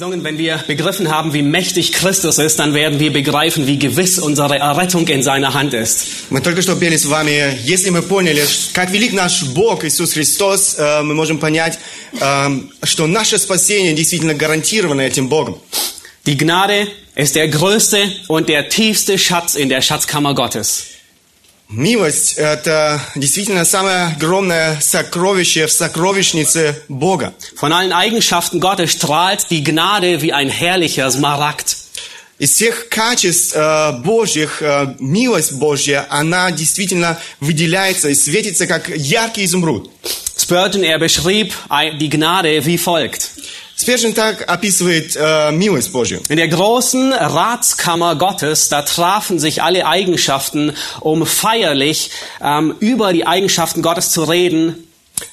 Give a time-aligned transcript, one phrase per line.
[0.00, 4.18] gesungen, wenn wir begriffen haben, wie mächtig Christus ist, dann werden wir begreifen, wie gewiss
[4.18, 6.06] unsere Errettung in seiner Hand ist.
[6.30, 10.76] Мы только что пели с вами, если мы поняли, как велик наш Бог Иисус Христос,
[10.78, 11.78] э, мы можем понять,
[12.18, 15.60] э, что наше спасение действительно гарантировано этим Богом.
[16.24, 20.89] Die Gnade ist der größte und der tiefste Schatz in der Schatzkammer Gottes.
[21.71, 27.33] Милость– это действительно самое огромное сокровище в сокровищнице Бога.
[27.59, 31.77] Von allen Eigenschaften Gottes strahlt die Gnade wie ein herrlicher Smaragd.
[32.39, 39.45] Из всех качеств э, Божьих, э, милость Божья, она действительно выделяется и светится, как яркий
[39.45, 39.91] изумруд.
[40.35, 41.53] Spurgeon, er beschrieb
[41.99, 43.29] die Gnade wie folgt.
[43.80, 46.22] Спержин так описывает э, милость Божью.
[46.30, 53.26] In der großen Ratskammer Gottes, da trafen sich alle Eigenschaften, um feierlich ähm, über die
[53.26, 54.86] Eigenschaften Gottes zu reden.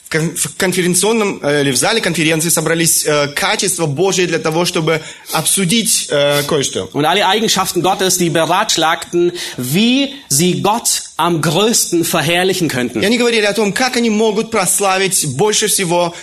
[0.08, 4.64] В кон- В конференционном э, или в зале конференции собрались э, качества Божьи для того,
[4.64, 6.88] чтобы обсудить э, кое-что.
[6.92, 13.04] Und alle Eigenschaften Gottes, die beratschlagten, wie sie Gott am größten verherrlichen И könnten.
[13.04, 16.14] они говорили о том, как они могут прославить больше всего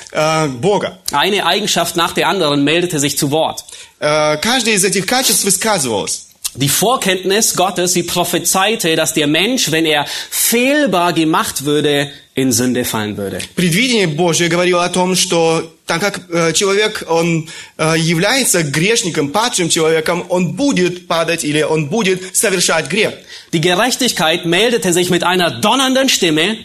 [0.62, 0.98] Бога.
[1.12, 3.64] Eine Eigenschaft nach der anderen meldete sich zu Wort.
[4.00, 6.25] Каждое из этих качеств высказывалось.
[6.57, 12.85] Die Vorkenntnis Gottes, sie prophezeite, dass der Mensch, wenn er fehlbar gemacht würde, in Sünde
[12.85, 13.39] fallen würde.
[13.55, 19.69] Предвидение Божье говорило о том, что так как э, человек, он э, является грешником, падшим
[19.69, 23.15] человеком, он будет падать или он будет совершать грех.
[23.53, 26.57] Die Gerechtigkeit meldete sich mit einer donnernden Stimme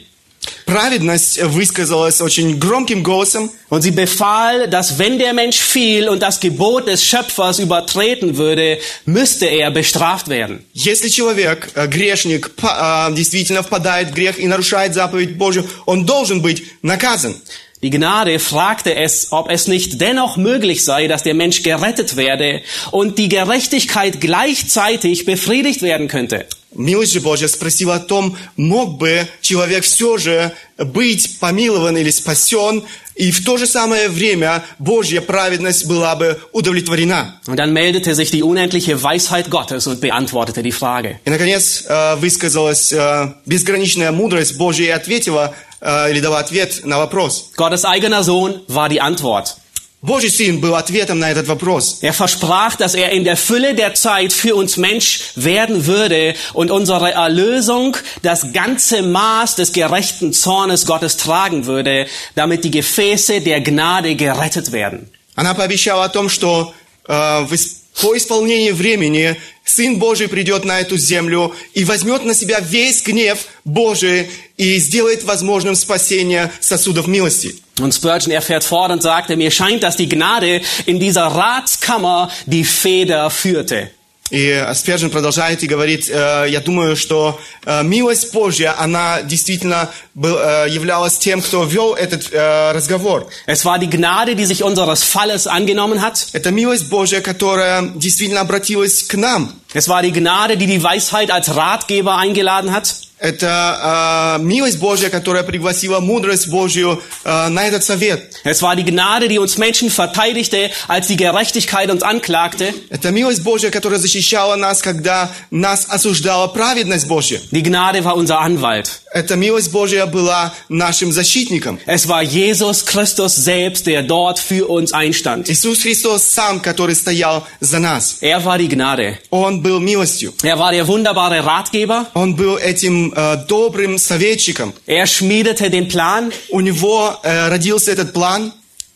[0.66, 6.40] Праведность высказалась очень громким голосом, und sie befahl, dass wenn der Mensch fiel und das
[6.40, 10.66] Gebot des Schöpfers übertreten würde, müsste er bestraft werden.
[10.74, 16.06] Если человек, э, грешник, па- а, действительно впадает в грех и нарушает заповедь Божью, он
[16.06, 17.36] должен быть наказан.
[17.82, 22.62] Die Gnade fragte es, ob es nicht dennoch möglich sei, dass der Mensch gerettet werde
[22.92, 26.48] und die Gerechtigkeit gleichzeitig befriedigt werden könnte.
[26.74, 32.84] Милость же Божья спросила о том, мог бы человек все же быть помилован или спасен,
[33.16, 37.40] и в то же самое время Божья праведность была бы удовлетворена.
[37.48, 41.20] Und dann meldete sich die unendliche Weisheit Gottes und beantwortete die Frage.
[41.24, 46.98] И, наконец, э, высказалась э, безграничная мудрость Божья и ответила, э, или дала ответ на
[46.98, 47.52] вопрос.
[47.58, 49.56] Gottes eigener Sohn war die Antwort.
[50.02, 51.98] Божий Сын был ответом на этот вопрос.
[52.04, 56.70] Er versprach, dass er in der Fülle der Zeit für uns Mensch werden würde und
[56.70, 62.06] unsere Erlösung das ganze Maß des gerechten Zornes Gottes tragen würde,
[62.36, 65.10] damit die Gefäße der Gnade gerettet werden.
[65.36, 66.72] Она пообещала о том, что
[67.08, 72.35] э, в ис- по исполнении времени Сын Божий придет на эту землю и возьмет на
[72.35, 77.55] себя весь гнев Божий и сделает возможным спасение сосудов милости.
[77.79, 82.31] Und Spurgeon, er fährt fort und sagte, mir scheint, dass die Gnade in dieser Ratskammer
[82.47, 83.91] die Feder führte.
[84.31, 90.39] И Спержин продолжает и говорит, э, я думаю, что э, милость Божья, она действительно был,
[90.39, 93.29] э, являлась тем, кто вел этот разговор.
[93.47, 96.29] Es war die Gnade, die sich unseres Falles angenommen hat.
[96.33, 99.53] Это милость Божья, которая действительно обратилась к нам.
[99.75, 102.95] Es war die Gnade, die die Weisheit als Ratgeber eingeladen hat.
[103.21, 108.41] Это э, милость Божья, которая пригласила мудрость Божью э, на этот совет.
[108.45, 112.73] Es war die Gnade, die uns Menschen verteidigte, als die Gerechtigkeit uns anklagte.
[112.89, 117.41] Это милость Божья, которая защищала нас, когда нас осуждала праведность Божья.
[117.51, 119.01] Die Gnade war unser Anwalt.
[119.13, 121.79] Эта милость Божья была нашим защитником.
[121.85, 125.51] Es war Jesus Christus selbst, der dort für uns einstand.
[125.51, 128.19] Иисус Христос сам, который стоял за нас.
[128.23, 129.19] Er war die Gnade.
[129.29, 130.33] Он был милостью.
[130.43, 132.07] Er war der wunderbare Ratgeber.
[132.15, 134.74] Он был этим э, добрым советчиком.
[134.86, 136.32] Er schmiedete den Plan.
[136.50, 138.52] У него э, родился этот план.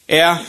[0.07, 0.39] Er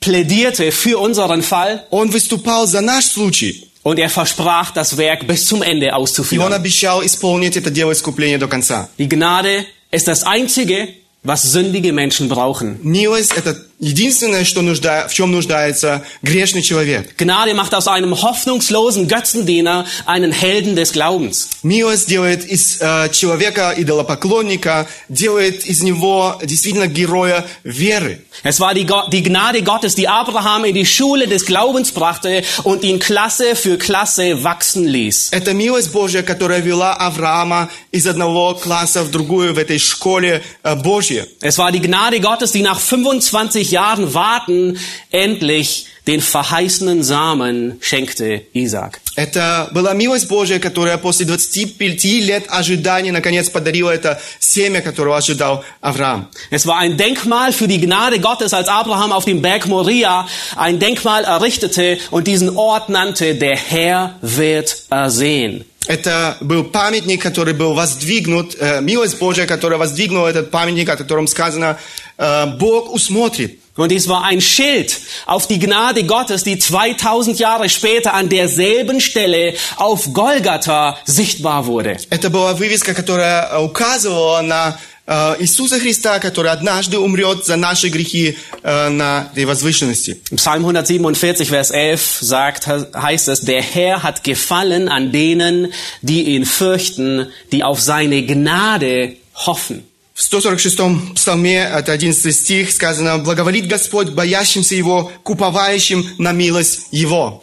[0.00, 1.84] plädierte für unseren Fall.
[1.90, 3.64] Он выступал за наш случай.
[3.82, 6.52] Und er versprach, das Werk bis zum Ende И он auszuführen.
[6.52, 8.88] обещал исполнить это дело искупления до конца.
[8.98, 10.88] Die Gnade ist das Einzige,
[11.22, 12.78] was sündige Menschen brauchen.
[12.82, 17.14] Милость – это единственное, что нужда, в чем нуждается грешный человек.
[17.16, 21.48] Gnade macht aus einem hoffnungslosen Götzendiener einen Helden des Glaubens.
[21.62, 28.24] Милость делает из э, человека идолопоклонника, делает из него действительно героя веры.
[28.44, 32.44] Es war die, Go die Gnade Gottes, die Abraham in die Schule des Glaubens brachte
[32.64, 35.30] und ihn Klasse für Klasse wachsen ließ.
[35.32, 40.74] Это милость Божья, которая вела Авраама из одного класса в другую в этой школе э,
[40.76, 41.24] Божьей.
[41.40, 44.78] Es war die Gnade Gottes, die nach 25 Jahren Warten
[45.10, 49.00] endlich den verheißenen Samen schenkte Isaac.
[49.14, 55.64] Это была милость Божья, которая после 25 лет ожидания наконец подарила это семя, которого ожидал
[55.82, 56.28] Авраам.
[56.50, 60.26] Es war ein Denkmal für die Gnade Gottes, als Abraham auf dem Berg Moria
[60.56, 65.64] ein Denkmal errichtete und diesen Ort nannte, der Herr wird ersehen.
[65.88, 71.26] Это был памятник, который был воздвигнут, э, милость Божья, которая воздвигнула этот памятник, о котором
[71.26, 71.78] сказано,
[72.18, 73.58] э, Бог усмотрит.
[73.78, 79.00] Und dies war ein Schild auf die Gnade Gottes, die 2000 Jahre später an derselben
[79.00, 81.96] Stelle auf Golgatha sichtbar wurde.
[82.10, 87.88] Это была вывеска, которая э, указывала на э, Иисуса Христа, который однажды умрет за наши
[87.88, 90.20] грехи э, на этой возвышенности.
[90.32, 95.72] Im Psalm 147, Vers 11 sagt, heißt es, der Herr hat gefallen an denen,
[96.02, 99.14] die ihn fürchten, die auf seine Gnade
[99.46, 99.84] hoffen.
[100.23, 107.41] В 146-м псалме, это 11 стих, сказано, «Благоволит Господь боящимся Его, куповающим на милость Его».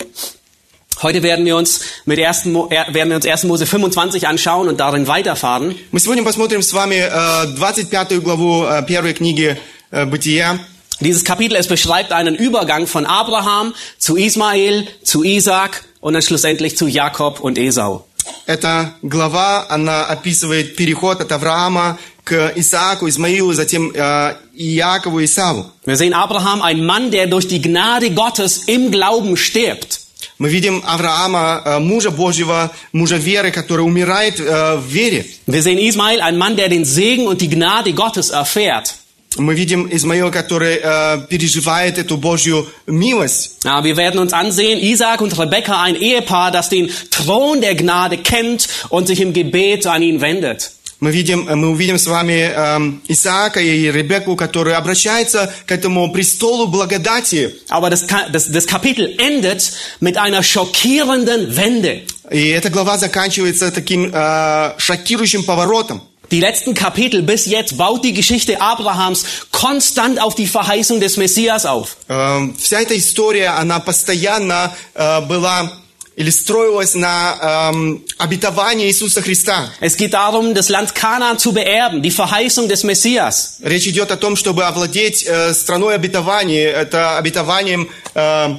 [1.03, 2.47] Heute werden wir uns mit 1.
[2.47, 3.45] Mo äh, werden wir uns 1.
[3.45, 5.77] Mose 25 anschauen und darin weiterfahren.
[5.93, 9.59] Мы сегодня посмотрим с вами э, 25 главу э, первой книги
[9.91, 10.59] э, Бытия.
[11.01, 16.79] Dieses Kapitel, es beschreibt einen Übergang von Abraham zu Ismael, zu Isaac und dann schlussendlich
[16.79, 18.07] zu Jakob und Esau.
[18.47, 21.99] Эта глава, она описывает переход от Авраама
[22.30, 25.72] к Исааку, Измаилу, затем э, Иакову и Исаву.
[25.86, 30.02] Wir sehen Abraham, ein Mann, der durch die Gnade Gottes im Glauben stirbt.
[30.38, 35.26] Мы видим Авраама, э, мужа Божьего, мужа веры, который умирает э, в вере.
[35.48, 38.96] Wir sehen Ismael, ein Mann, der den Segen und die Gnade Gottes erfährt.
[39.38, 43.60] Мы видим Измаила, который э, переживает эту Божью милость.
[43.66, 48.18] Ja, wir werden uns ansehen, Isaac und Rebekka, ein Ehepaar, das den Thron der Gnade
[48.18, 50.72] kennt und sich im Gebet an ihn wendet.
[51.01, 56.67] Мы, видим, мы увидим с вами э, Исаака и Ребекку, которые обращаются к этому престолу
[56.67, 57.55] благодати.
[57.71, 62.03] Aber das, das, das Kapitel endet mit einer schockierenden Wende.
[62.31, 66.03] И эта глава заканчивается таким э, шокирующим поворотом.
[66.31, 71.65] Die letzten Kapitel bis jetzt baut die Geschichte Abrahams konstant auf die Verheißung des Messias
[71.65, 71.97] auf.
[72.09, 75.73] Э, вся эта история, она постоянно э, была
[76.16, 79.70] или строилась на эм, обетовании Иисуса Христа.
[79.82, 83.58] Es geht darum, das Land Kanaan zu beerben, die Verheißung des Messias.
[83.62, 88.56] Речь идет о том, чтобы овладеть э, страной обетований, это обетованием, э,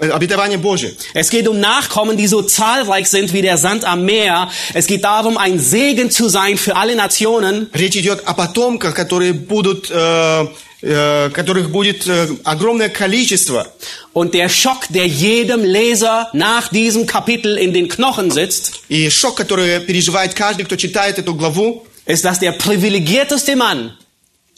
[0.00, 0.94] обетование Божие.
[1.14, 4.50] Es geht um Nachkommen, die so zahlreich sind wie der Sand am Meer.
[4.74, 7.68] Es geht darum, ein Segen zu sein für alle Nationen.
[7.72, 10.46] Речь идет о потомках, которые будут, э, э,
[10.81, 13.71] которых будет э, огромное количество.
[14.13, 19.35] Und der Schock, der jedem Leser nach diesem Kapitel in den Knochen sitzt, И шок,
[19.35, 23.91] который переживает каждый, кто читает эту главу, ist, dass der privilegierteste Mann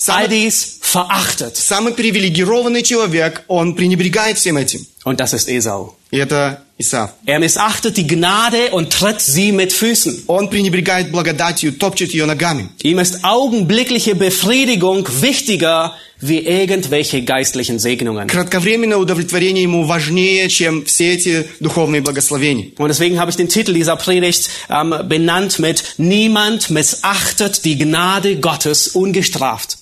[0.07, 1.55] all самый, dies verachtet.
[1.57, 4.85] самый привилегированный человек, он пренебрегает всем этим.
[5.04, 5.96] Und das ist Esau.
[6.10, 7.10] И это Исав.
[7.26, 10.24] Er missachtet die Gnade und tritt sie mit Füßen.
[10.26, 12.68] Он пренебрегает благодатью, топчет ее ногами.
[12.82, 18.28] Ihm ist augenblickliche Befriedigung wichtiger wie irgendwelche geistlichen Segnungen.
[18.28, 22.72] Кратковременное удовлетворение ему важнее, чем все эти духовные благословения.
[22.78, 28.36] Und deswegen habe ich den Titel dieser Predigt ähm, benannt mit Niemand missachtet die Gnade
[28.36, 29.78] Gottes ungestraft.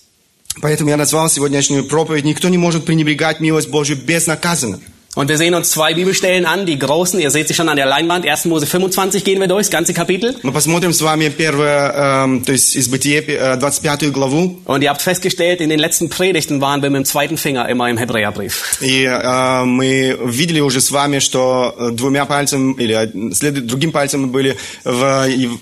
[0.63, 4.81] Поэтому я назвал сегодняшнюю проповедь «Никто не может пренебрегать милость Божью безнаказанно».
[5.15, 7.87] Und wir sehen uns zwei Bibelstellen an, die großen, ihr seht sie schon an der
[7.87, 8.45] Leinwand, 1.
[8.45, 10.35] Mose 25 gehen wir durch, das ganze Kapitel.
[10.43, 11.91] Мы посмотрим с вами первое,
[12.25, 14.61] эм, то есть из Бытия, э, 25 главу.
[14.67, 17.89] Und ihr habt festgestellt, in den letzten Predigten waren wir mit dem zweiten Finger immer
[17.89, 18.77] im Hebräerbrief.
[18.83, 23.93] И э, мы видели уже с вами, что э, двумя пальцами, или од- след- другим
[23.93, 25.59] пальцем мы были в Ев-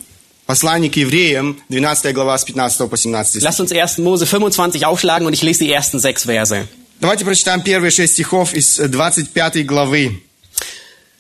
[0.47, 3.43] послании к евреям, 12 глава с 15 по 17 стих.
[3.45, 3.99] Lasst uns 1.
[4.03, 6.67] Mose 25 aufschlagen und ich lese die ersten sechs Verse.
[7.01, 10.23] Давайте прочитаем первые шесть стихов из э, 25 главы.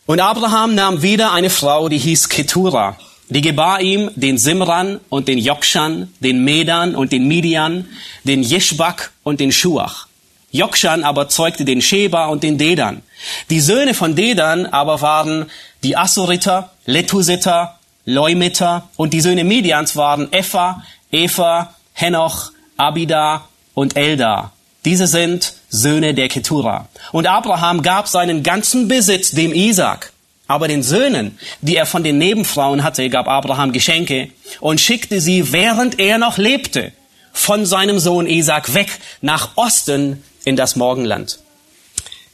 [0.06, 2.98] Und Abraham nahm wieder eine Frau, die hieß Ketura.
[3.30, 7.86] Die gebar ihm den Simran und den Jokshan, den Medan und den Midian,
[8.22, 10.08] den Jeschbak und den Schuach.
[10.50, 13.02] Jokshan aber zeugte den Sheba und den Dedan.
[13.50, 15.46] Die Söhne von Dedan aber waren
[15.82, 24.52] die Assuriter, Letusiter, Leumiter und die Söhne Midians waren Epha, Epha, Henoch, Abida und Elda.
[24.84, 26.88] Diese sind Söhne der Ketura.
[27.12, 30.12] Und Abraham gab seinen ganzen Besitz dem Isaac.
[30.46, 34.28] Aber den Söhnen, die er von den Nebenfrauen hatte, gab Abraham Geschenke
[34.60, 36.92] und schickte sie, während er noch lebte,
[37.32, 38.88] von seinem Sohn Isaac weg
[39.22, 41.38] nach Osten in das Morgenland.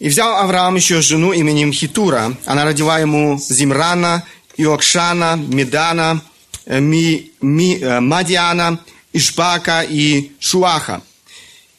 [0.01, 2.35] И взял Авраам еще жену именем Хитура.
[2.47, 4.25] Она родила ему Зимрана,
[4.57, 6.21] Иокшана, Медана,
[6.67, 8.79] э, Ми, Ми- э, Мадиана,
[9.13, 11.03] Ишбака и Шуаха.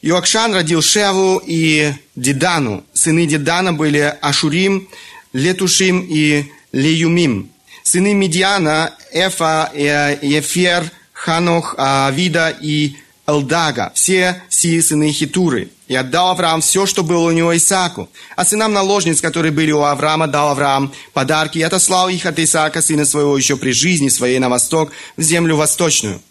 [0.07, 2.85] Иокшан родил Шеву и Дидану.
[2.93, 4.89] Сыны Дидана были Ашурим,
[5.33, 7.51] Летушим и Леюмим.
[7.83, 12.95] Сыны Медиана Эфа, э, Ефер, Ханох, Авида и
[13.27, 13.91] Элдага.
[13.97, 15.71] Все сии сыны Хитуры.
[15.89, 18.09] И отдал Авраам все, что было у него Исааку.
[18.37, 22.81] А сынам наложниц, которые были у Авраама, дал Авраам подарки и отослал их от Исаака,
[22.81, 26.23] сына своего, еще при жизни своей на восток, в землю восточную.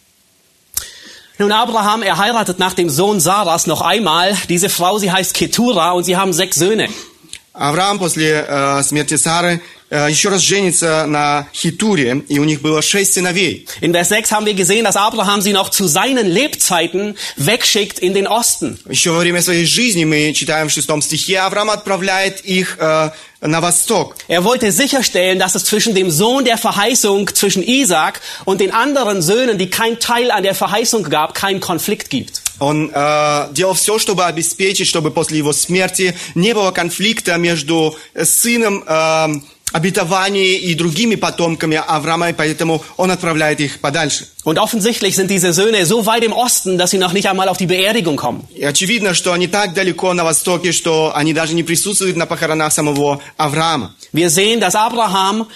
[1.39, 4.37] Nun, Abraham, er heiratet nach dem Sohn Saras noch einmal.
[4.49, 6.89] Diese Frau, sie heißt Ketura und sie haben sechs Söhne.
[7.55, 12.81] Авраам после э, смерти Сары э, еще раз женится на Хитуре, и у них было
[12.81, 13.67] шесть сыновей.
[13.81, 18.15] In Vers 6 haben wir gesehen, dass Abraham sie noch zu seinen Lebzeiten wegschickt in
[18.15, 18.79] den Osten.
[18.89, 23.61] Еще во время своей жизни, мы читаем в шестом стихе, Авраам отправляет их э, на
[23.61, 24.17] восток.
[24.29, 29.23] Er wollte sicherstellen, dass es zwischen dem Sohn der Verheißung, zwischen Isaac und den anderen
[29.23, 32.43] Söhnen, die kein Teil an der Verheißung gab, keinen Konflikt gibt.
[32.61, 38.85] Он э, делал все, чтобы обеспечить, чтобы после его смерти не было конфликта между сыном
[38.87, 39.29] э,
[39.72, 44.28] обетования и другими потомками Авраама, и поэтому он отправляет их подальше.
[44.44, 47.58] Und offensichtlich sind diese Söhne so weit im Osten, dass sie noch nicht einmal auf
[47.58, 48.48] die Beerdigung kommen.
[48.56, 52.72] И очевидно, что они так далеко на востоке, что они даже не присутствуют на похоронах
[52.72, 53.96] самого Авраама.
[54.15, 55.47] Wir sehen, dass Abraham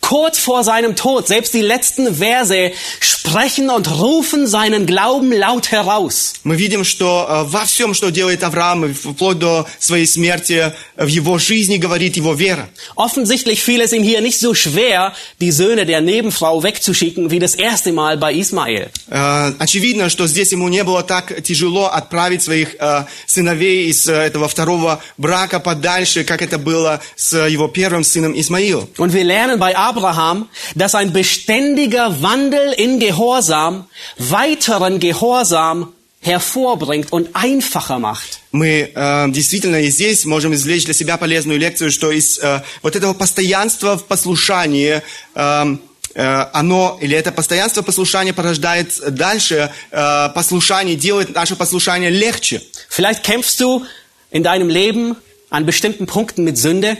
[0.00, 6.34] kurz vor seinem Tod, selbst die letzten Verse, sprechen und rufen seinen Glauben laut heraus.
[6.44, 11.04] Мы видим, что э, во всем, что делает Авраам, и вплоть до своей смерти, э,
[11.04, 12.68] в его жизни говорит его вера.
[12.96, 17.54] Offensichtlich fiel es ihm hier nicht so schwer, die Söhne der Nebenfrau wegzuschicken, wie das
[17.54, 18.90] erste Mal bei Ismael.
[19.08, 24.12] Э, Очевидно, что здесь ему не было так тяжело отправить своих э, сыновей из э,
[24.12, 28.88] этого второго брака подальше, как это было с его первым сыном Исмаилом.
[28.98, 33.86] Und wir lernen bei Abraham, dass ein beständiger Wandel in Gehorsam
[34.18, 35.92] weiteren Gehorsam
[36.24, 38.40] hervorbringt und einfacher macht.
[38.52, 42.96] Мы э, действительно и здесь можем извлечь для себя полезную лекцию, что из э, вот
[42.96, 45.02] этого постоянства в послушании
[45.34, 45.76] э,
[46.14, 52.62] э, оно или это постоянство послушания порождает дальше э, послушание, делает наше послушание легче.
[52.88, 53.84] Vielleicht kämpfst du
[54.30, 55.16] in deinem Leben
[55.50, 56.96] an bestimmten Punkten mit Sünde.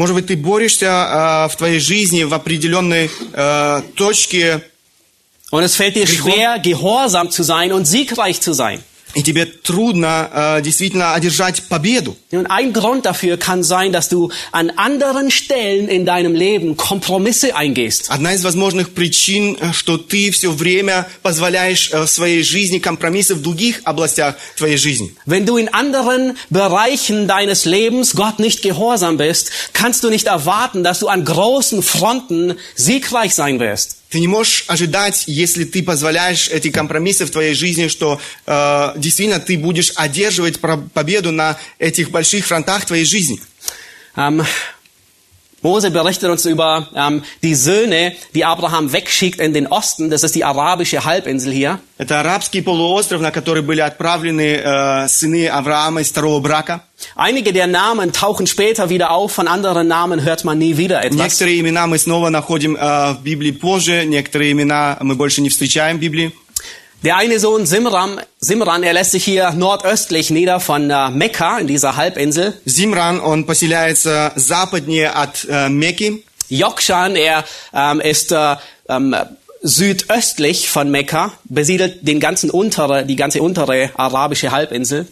[0.00, 4.62] Может быть, ты борешься э, в твоей жизни в определенной э, точке,
[5.50, 8.82] Und es fällt dir schwer, gehorsam zu sein und siegreich zu sein.
[9.15, 12.15] и тебе трудно э, действительно одержать победу.
[12.31, 17.55] Und ein Grund dafür kann sein, dass du an anderen Stellen in deinem Leben Kompromisse
[17.55, 18.09] eingehst.
[18.09, 23.35] Одна из возможных причин, э, что ты все время позволяешь э, в своей жизни компромиссы
[23.35, 25.15] в других областях твоей жизни.
[25.25, 30.83] Wenn du in anderen Bereichen deines Lebens Gott nicht gehorsam bist, kannst du nicht erwarten,
[30.83, 33.98] dass du an großen Fronten siegreich sein wirst.
[34.10, 39.38] Ты не можешь ожидать, если ты позволяешь эти компромиссы в твоей жизни, что э, действительно
[39.38, 43.40] ты будешь одерживать победу на этих больших фронтах твоей жизни.
[44.16, 44.42] Ähm,
[45.65, 50.11] Mose berichtet uns über ähm, die Söhne, die Abraham wegschickt in den Osten.
[50.11, 51.79] Das ist die arabische Halbinsel hier.
[51.97, 56.83] Это арабский полуостров, на который были отправлены э, сыны Авраама из второго брака.
[57.15, 61.17] Einige der Namen tauchen später wieder auf, von anderen Namen hört man nie wieder etwas.
[61.17, 65.97] Некоторые имена мы снова находим э, в Библии позже, некоторые имена мы больше не встречаем
[65.97, 66.31] в Библии.
[67.03, 71.67] Der eine Sohn Simram, Simran, er lässt sich hier nordöstlich nieder von äh, Mekka in
[71.67, 72.53] dieser Halbinsel.
[72.65, 76.23] Зимран, он поселяется западнее от э, Мекки.
[76.49, 77.43] Jokshan, er
[77.73, 78.55] ähm, ist äh,
[78.89, 79.15] ähm,
[79.61, 85.07] südöstlich von Mekka, besiedelt den ganzen untere, die ganze untere arabische Halbinsel.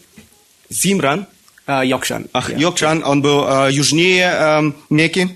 [0.70, 1.28] Зимран,
[1.68, 2.28] Äh, Jokshan.
[2.34, 2.58] ах, ja.
[2.58, 5.30] Йокшан, он был э, южнее э, Мекки,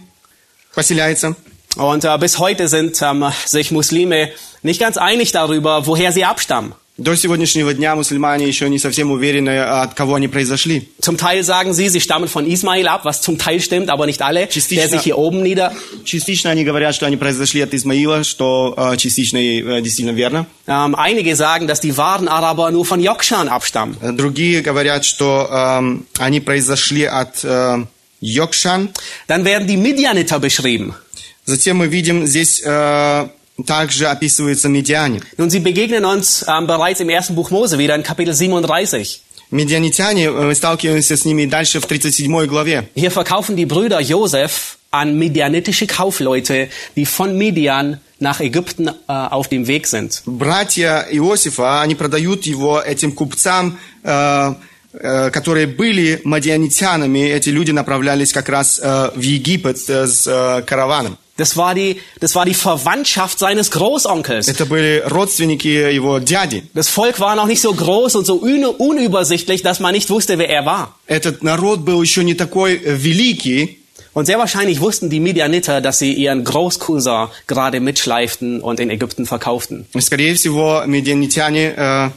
[0.76, 1.36] поселяется.
[1.76, 4.30] Und äh, bis heute sind ähm, sich Muslime
[4.64, 6.74] nicht ganz einig darüber, woher sie abstammen.
[6.98, 10.90] До сегодняшнего дня мусульмане еще не совсем уверены, от кого они произошли.
[11.00, 14.24] Zum Teil sagen sie, sie stammen von Ismail ab, was zum Teil stimmt, aber nicht
[14.24, 14.50] alle.
[14.50, 14.82] Частично.
[14.82, 15.74] Der sich hier oben nieder.
[16.06, 20.48] Частично они говорят, что они произошли от Измаила, что э, частично и э, действительно верно.
[20.66, 23.96] Ähm, einige sagen, dass die wahren Araber nur von Jokshan abstammen.
[24.02, 27.86] Э, Другие говорят, что эм, они произошли от э,
[28.22, 28.90] Йокшан.
[29.28, 30.96] Dann werden die Midianiter beschrieben.
[31.45, 33.29] Затем мы видим здесь э,
[33.67, 35.23] также описываются медиане.
[35.37, 39.23] Nun, sie begegnen uns ähm, bereits im ersten Buch Mose wieder in Kapitel 37.
[39.51, 42.89] Медианитяне, э, мы сталкиваемся с ними дальше в 37 главе.
[42.95, 49.49] Hier verkaufen die Brüder Josef an medianitische Kaufleute, die von Midian nach Ägypten äh, auf
[49.49, 50.23] dem Weg sind.
[50.27, 54.55] Братья Иосифа, они продают его этим купцам, э,
[54.93, 57.21] которые были мадианитянами.
[57.21, 61.17] Эти люди направлялись как раз в Египет с караваном.
[61.38, 64.48] Das war die, das war die Verwandtschaft seines Großonkels.
[64.48, 66.64] Это были родственники его дяди.
[66.74, 70.40] Das Volk war noch nicht so groß und so un unübersichtlich, dass man nicht wusste,
[70.40, 70.96] wer er war.
[71.06, 73.78] Этот народ был еще не такой э, великий,
[74.18, 79.28] Und sehr wahrscheinlich wussten die Midianiter, dass sie ihren Großcousin gerade mitschleiften und in Ägypten
[79.28, 79.86] verkauften.
[79.94, 82.10] И, Скорее всего, медианитяне, э,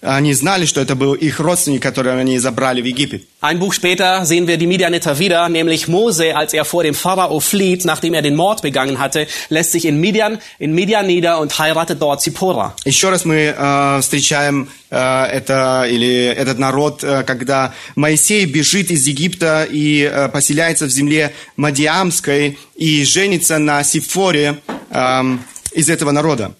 [0.00, 3.24] они знали, что это был их родственник, которого они забрали в Египет.
[3.40, 7.40] Ein Buch später sehen wir die Midianiter wieder, nämlich Mose, als er vor dem Pharao
[7.40, 11.56] flieht, nachdem er den Mord begangen hatte, lässt sich in Midian, in Midian nieder und
[11.58, 12.74] heiratet dort Zippora.
[12.84, 19.06] Еще раз мы э, встречаем э, это или этот народ, э, когда Моисей бежит из
[19.06, 24.58] Египта и э, поселяется в земле Мадиамской и женится на Сифоре
[24.90, 26.52] эм, из этого народа.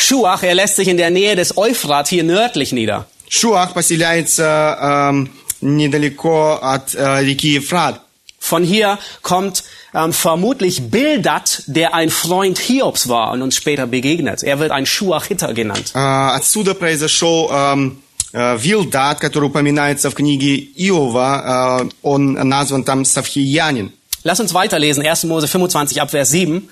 [0.00, 3.06] Schuach, er lässt sich in der Nähe des Euphrat hier nördlich nieder.
[3.28, 4.78] Шуах поселяется
[5.10, 8.00] эм, недалеко от э, реки Ефрат.
[8.38, 14.44] Von hier kommt ähm, vermutlich Bildad, der ein Freund Hiobs war und uns später begegnet.
[14.44, 15.92] Er wird ein Schuachiter genannt.
[15.94, 15.98] Э,
[16.36, 21.82] отсюда произошел эм, э, Вилдат, который упоминается в книге Иова.
[21.82, 23.92] Э, он назван там Савхиянин.
[24.22, 25.24] Lass uns weiterlesen, 1.
[25.24, 26.68] Mose 25 ab Vers 7.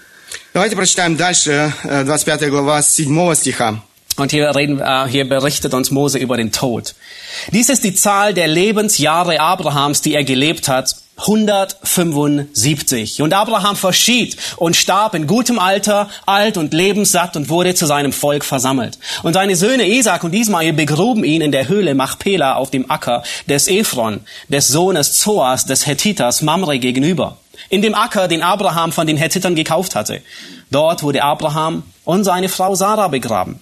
[0.53, 3.83] Давайте прочитаем дальше, э, 25 глава, с 7 стиха.
[4.17, 6.95] Und hier, reden, äh, hier berichtet uns Mose über den Tod.
[7.53, 10.95] Dies ist die Zahl der Lebensjahre Abrahams, die er gelebt hat.
[11.17, 13.23] 175.
[13.23, 18.13] Und Abraham verschied und starb in gutem Alter, alt und lebenssatt und wurde zu seinem
[18.13, 18.99] Volk versammelt.
[19.23, 23.23] Und seine Söhne Isaac und Ismael begruben ihn in der Höhle Machpela auf dem Acker
[23.49, 27.39] des Ephron, des Sohnes Zoas, des Hethiters Mamre gegenüber.
[27.71, 30.23] In dem Acker, den Abraham von den Hethitern gekauft hatte.
[30.71, 33.61] Dort wurde Abraham und seine Frau Sarah begraben.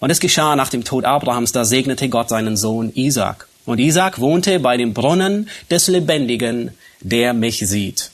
[0.00, 3.46] Und es geschah nach dem Tod Abrahams, da segnete Gott seinen Sohn Isaac.
[3.64, 8.10] Und Isaac wohnte bei dem Brunnen des Lebendigen, der mich sieht.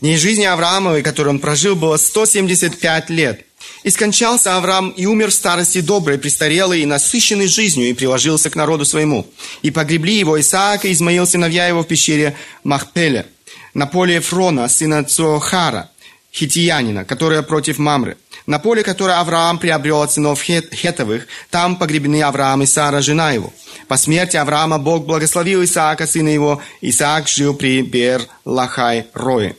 [0.00, 3.46] Дней жизни Авраамовой, который он прожил, было 175 лет.
[3.84, 8.56] И скончался Авраам и умер в старости доброй, престарелый и насыщенный жизнью, и приложился к
[8.56, 9.26] народу своему.
[9.62, 13.24] И погребли его Исаак и Измаил, сыновья его, в пещере Махпеля,
[13.73, 15.89] на поле Ефрона, сына Цохара,
[16.33, 18.17] хитиянина, которая против Мамры.
[18.45, 23.31] На поле, которое Авраам приобрел от сынов Хет- Хетовых, там погребены Авраам и Сара, жена
[23.31, 23.53] его.
[23.87, 26.61] По смерти Авраама Бог благословил Исаака, сына его.
[26.81, 29.55] Исаак жил при Бер-Лахай-Рое.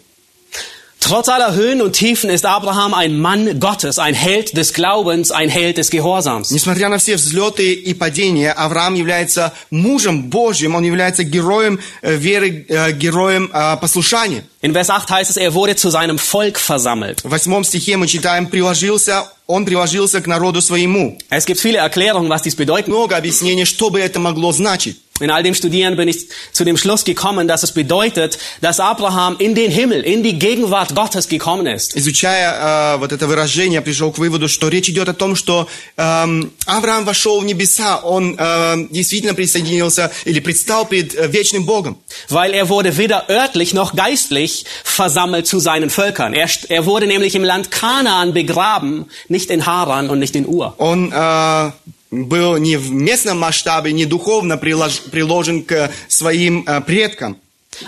[1.07, 5.49] Trotz aller Höhen und Tiefen ist Abraham ein Mann Gottes, ein Held des Glaubens, ein
[5.49, 6.49] Held des Gehorsams.
[6.49, 12.65] Несмотря на все взлеты и падения, Авраам является мужем Божьим, он является героем э, веры,
[12.67, 14.45] э, героем э, послушания.
[14.63, 17.23] In Vers 8 heißt es, er wurde zu seinem Volk versammelt.
[17.23, 21.17] В восьмом стихе мы читаем, приложился, он приложился к народу своему.
[21.29, 22.87] Es gibt viele Erklärungen, was dies bedeutet.
[22.87, 24.97] Много объяснений, что бы это могло значить.
[25.21, 29.37] In all dem Studieren bin ich zu dem Schluss gekommen, dass es bedeutet, dass Abraham
[29.39, 31.95] in den Himmel, in die Gegenwart Gottes gekommen ist.
[31.95, 35.69] Изучая э, вот это выражение, я пришел к выводу, что речь идет о том, что
[35.95, 41.97] эм, Авраам вошел в небеса, он э, действительно присоединился или предстал перед э, вечным Богом.
[42.29, 46.33] Weil er wurde weder örtlich noch geistlich versammelt zu seinen Völkern.
[46.33, 50.44] Er, st- er wurde nämlich im Land Kanaan begraben, nicht in Haran und nicht in
[50.46, 50.74] Ur.
[50.76, 51.72] Он э,
[52.10, 57.36] был не в местном масштабе, не духовно прилож- приложен к своим э, предкам.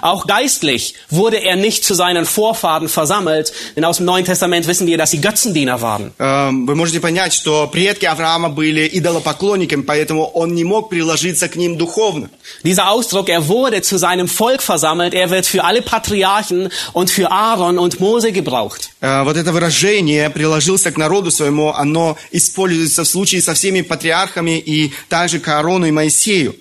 [0.02, 4.86] Auch geistlich wurde er nicht zu seinen Vorfahren versammelt, denn aus dem Neuen Testament wissen
[4.86, 6.12] wir, dass sie Götzendiener waren.
[6.20, 11.56] Э, Вы можете понять, что предки Авраама были идолопоклонниками, поэтому он не мог приложиться к
[11.56, 12.30] ним духовно.
[12.64, 17.32] Dieser Ausdruck, er wurde zu seinem Volk versammelt, er wird für alle Patriarchen und für
[17.32, 18.90] Aaron und Mose gebraucht.
[19.00, 24.60] Э, Вот это выражение «приложился к народу своему», оно используется в случае со всеми патриархами
[24.60, 26.56] и также к Аарону и Моисею.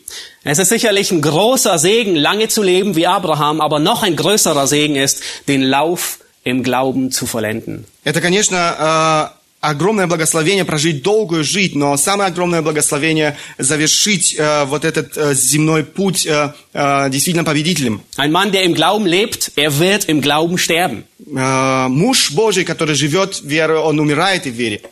[0.44, 4.66] Es ist sicherlich ein großer Segen, lange zu leben wie Abraham, aber noch ein größerer
[4.66, 7.84] Segen ist, den Lauf im Glauben zu vollenden.
[8.04, 14.84] Это, конечно, э, огромное благословение прожить долгую жизнь, но самое огромное благословение завершить э, вот
[14.84, 18.02] этот э, земной путь э, э, действительно победителем.
[18.16, 21.04] Ein Mann, der im Glauben lebt, er wird im Glauben sterben.
[21.34, 24.82] Э, Муж Божий, который живет верой, он умирает и в вере.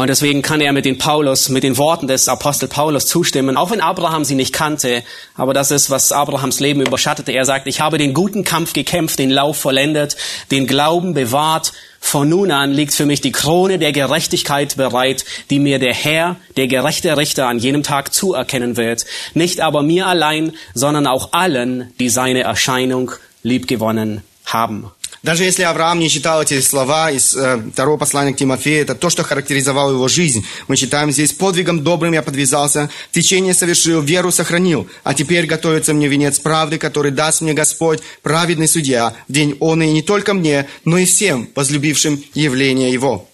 [0.00, 3.70] Und deswegen kann er mit den Paulus, mit den Worten des Apostel Paulus zustimmen, auch
[3.70, 5.02] wenn Abraham sie nicht kannte.
[5.34, 7.32] Aber das ist, was Abrahams Leben überschattete.
[7.32, 10.16] Er sagt, ich habe den guten Kampf gekämpft, den Lauf vollendet,
[10.50, 11.74] den Glauben bewahrt.
[12.00, 16.36] Von nun an liegt für mich die Krone der Gerechtigkeit bereit, die mir der Herr,
[16.56, 19.04] der gerechte Richter an jenem Tag zuerkennen wird.
[19.34, 23.10] Nicht aber mir allein, sondern auch allen, die seine Erscheinung
[23.42, 24.90] liebgewonnen haben.
[25.22, 29.10] Даже если Авраам не читал эти слова из э, второго послания к Тимофею, это то,
[29.10, 30.46] что характеризовало его жизнь.
[30.66, 36.08] Мы читаем здесь, подвигом добрым я подвязался, течение совершил, веру сохранил, а теперь готовится мне
[36.08, 40.66] венец правды, который даст мне Господь, праведный судья, в день он и не только мне,
[40.86, 43.26] но и всем, возлюбившим явление его.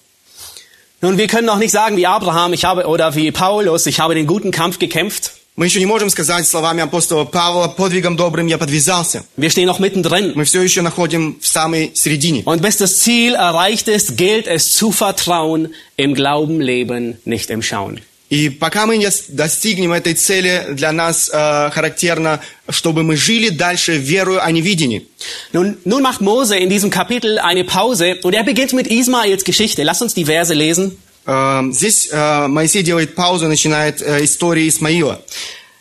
[1.02, 4.14] Nun, wir können noch nicht sagen wie Abraham, ich habe, oder wie Paulus, ich habe
[4.14, 5.34] den guten Kampf gekämpft.
[5.57, 9.25] Мы еще не можем сказать словами апостола Павла, подвигом добрым я подвязался.
[9.37, 10.31] Wir stehen noch mittendrin.
[10.33, 12.43] Мы все еще находим в самой середине.
[12.45, 17.61] Und bis das Ziel erreicht ist, gilt es zu vertrauen, im Glauben leben, nicht im
[17.61, 17.99] Schauen.
[18.31, 23.97] И пока мы не достигнем этой цели, для нас э, характерно, чтобы мы жили дальше
[23.97, 25.03] верою, а не видением.
[25.51, 29.83] Nun, nun macht Mose in diesem Kapitel eine Pause und er beginnt mit Ismaels Geschichte.
[29.83, 30.97] Lass uns die Verse lesen.
[31.25, 35.21] Э, Здесь э, Моисей делает паузу, начинает э, истории Исмаила.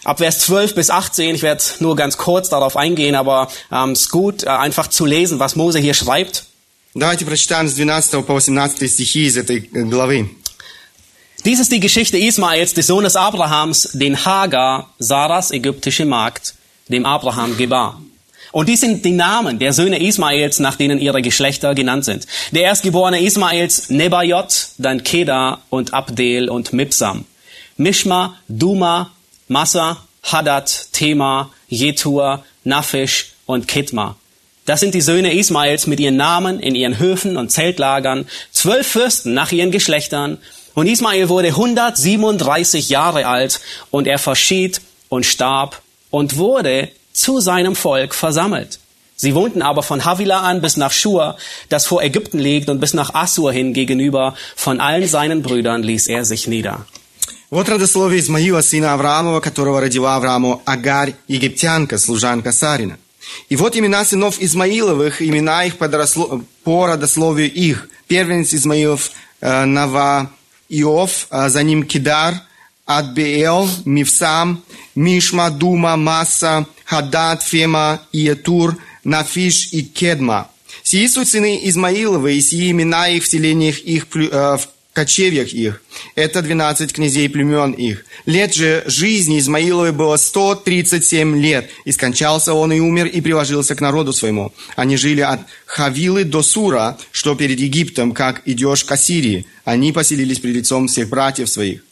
[0.04, 4.02] Ab Vers 12 bis 18, ich werde nur ganz kurz darauf eingehen, aber ähm, es
[4.02, 6.44] ist gut, äh, einfach zu lesen, was Mose hier schreibt.
[6.94, 10.30] Давайте прочитаем с 12 по 18 стихи из этой э, главы.
[11.44, 16.54] Dies ist die Geschichte Ismaels, des Sohnes Abrahams, den Hagar, Saras ägyptische Magd,
[16.88, 18.00] dem Abraham gebar.
[18.55, 22.25] Und dies sind die Namen der Söhne Ismaels, nach denen ihre Geschlechter genannt sind.
[22.51, 27.25] Der erstgeborene Ismaels Nebajot, dann Kedar und Abdel und Mipsam.
[27.75, 29.11] Mishma, Duma,
[29.49, 34.15] Massa, Hadad, Tema, Jetur, Naphish und Kitma.
[34.63, 39.33] Das sind die Söhne Ismaels mit ihren Namen in ihren Höfen und Zeltlagern, zwölf Fürsten
[39.33, 40.37] nach ihren Geschlechtern.
[40.75, 43.59] Und Ismael wurde 137 Jahre alt
[43.91, 48.78] und er verschied und starb und wurde zu seinem Volk versammelt.
[49.16, 51.36] Sie wohnten aber von Havila an bis nach Schur,
[51.68, 54.34] das vor Ägypten liegt, und bis nach Assur hin gegenüber.
[54.56, 56.86] Von allen seinen Brüdern ließ er sich nieder.
[57.50, 62.96] Вот родословие Измаила, сына Авраамова, которого родила Аврааму Агарь, египтянка, служанка Сарина.
[63.48, 67.88] И вот имена сынов Измаиловых, имена их по, доросло- по родословию их.
[68.06, 70.30] Первенец Измаилов э, Нава
[70.68, 72.42] Иов, а за ним Кидар,
[72.85, 74.63] Адбеэл, Мивсам,
[74.95, 80.49] Мишма, Дума, Масса, Хадад, Фема, Иетур, Нафиш и Кедма.
[80.83, 85.81] Сии суть сыны Измаиловы, и сии имена их в селениях их, э, в кочевьях их.
[86.15, 88.05] Это 12 князей племен их.
[88.25, 91.69] Лет же жизни Измаиловой было 137 лет.
[91.85, 94.53] И скончался он и умер, и приложился к народу своему.
[94.75, 99.45] Они жили от Хавилы до Сура, что перед Египтом, как идешь к Ассирии.
[99.65, 101.84] Они поселились пред лицом всех братьев своих.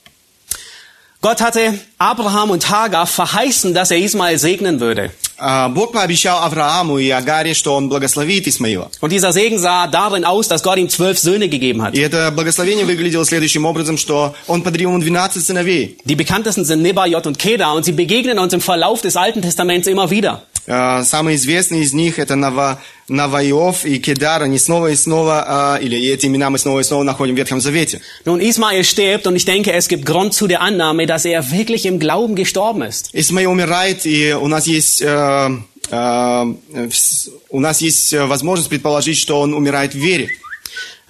[1.23, 5.11] Gott hatte Abraham und Hagar verheißen, dass er Ismael segnen würde.
[5.37, 8.91] А, Бог пообещал Аврааму и Агаре, что он благословит Исмаила.
[9.01, 11.95] Und dieser Segen sah darin aus, dass Gott ihm zwölf Söhne gegeben hat.
[11.95, 15.99] И это благословение выглядело следующим образом, что он подарил ему 12 сыновей.
[16.05, 19.87] Die bekanntesten sind Nebajot und Kedar und sie begegnen uns im Verlauf des Alten Testaments
[19.89, 20.43] immer wieder.
[20.68, 24.44] А, Самый известный из них это Нава, Наваиов и Кедар.
[24.44, 27.60] Они снова и снова, а, или эти имена мы снова и снова находим в Ветхом
[27.62, 28.02] Завете.
[28.26, 31.86] Nun, Ismael stirbt und ich denke, es gibt Grund zu der Annahme, dass er wirklich
[31.86, 33.10] im Glauben gestorben ist.
[33.14, 35.02] Исмаил умирает, и у нас есть...
[35.02, 35.50] э,
[35.92, 36.56] э,
[36.88, 40.30] вс- у нас есть э, возможность предположить, что он умирает в вере.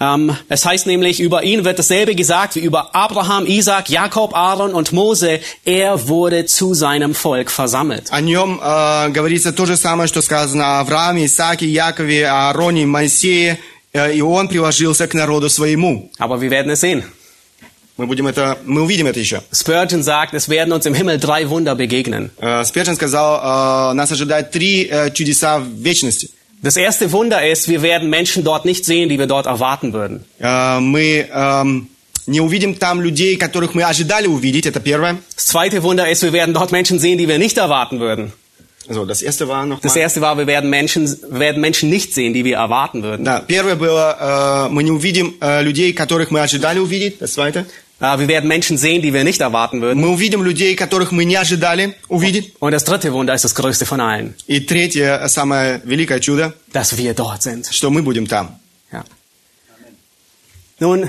[0.03, 4.75] Ähm, es heißt nämlich, über ihn wird dasselbe gesagt wie über Abraham, Isaac, Jakob, Aaron
[4.75, 5.41] und Mose.
[5.65, 8.11] Er wurde zu seinem Volk versammelt.
[8.11, 13.59] О нем э, говорится то же самое, что сказано о Аврааме, Исааке, Якове, Аароне, Моисее,
[13.93, 16.11] э, и он приложился к народу своему.
[16.19, 17.05] Aber wir werden es sehen.
[17.99, 19.43] Мы будем это, мы увидим это еще.
[19.53, 22.31] Spurgeon sagt, es werden uns im Himmel drei Wunder begegnen.
[22.39, 26.31] Э, Спержин сказал, э, нас ожидает три э, чудеса в вечности.
[26.63, 30.25] Das erste Wunder ist, wir werden Menschen dort nicht sehen, die wir dort erwarten würden.
[30.41, 31.89] Э, Мы эм,
[32.27, 35.19] не увидим там людей, которых мы ожидали увидеть, это первое.
[35.37, 38.33] Das zweite Wunder ist, wir werden dort Menschen sehen, die wir nicht erwarten würden.
[38.91, 42.15] So, das erste war noch Das erste war, wir werden Menschen, wir werden Menschen nicht
[42.15, 43.25] sehen, die wir erwarten würden.
[43.25, 47.19] Да, первое было, э, мы не увидим э, людей, которых мы ожидали увидеть.
[47.21, 47.67] Das zweite.
[48.03, 50.01] Äh, Wir werden Menschen sehen, die wir nicht erwarten würden.
[50.01, 52.55] Мы увидим людей, которых мы не ожидали увидеть.
[52.61, 56.53] Und das dritte Wunder ist das größte von allen, И третье, э, самое великое чудо,
[56.73, 57.67] dass wir dort sind.
[57.73, 58.59] что мы будем там.
[58.93, 59.05] Ja.
[60.81, 61.09] Nun,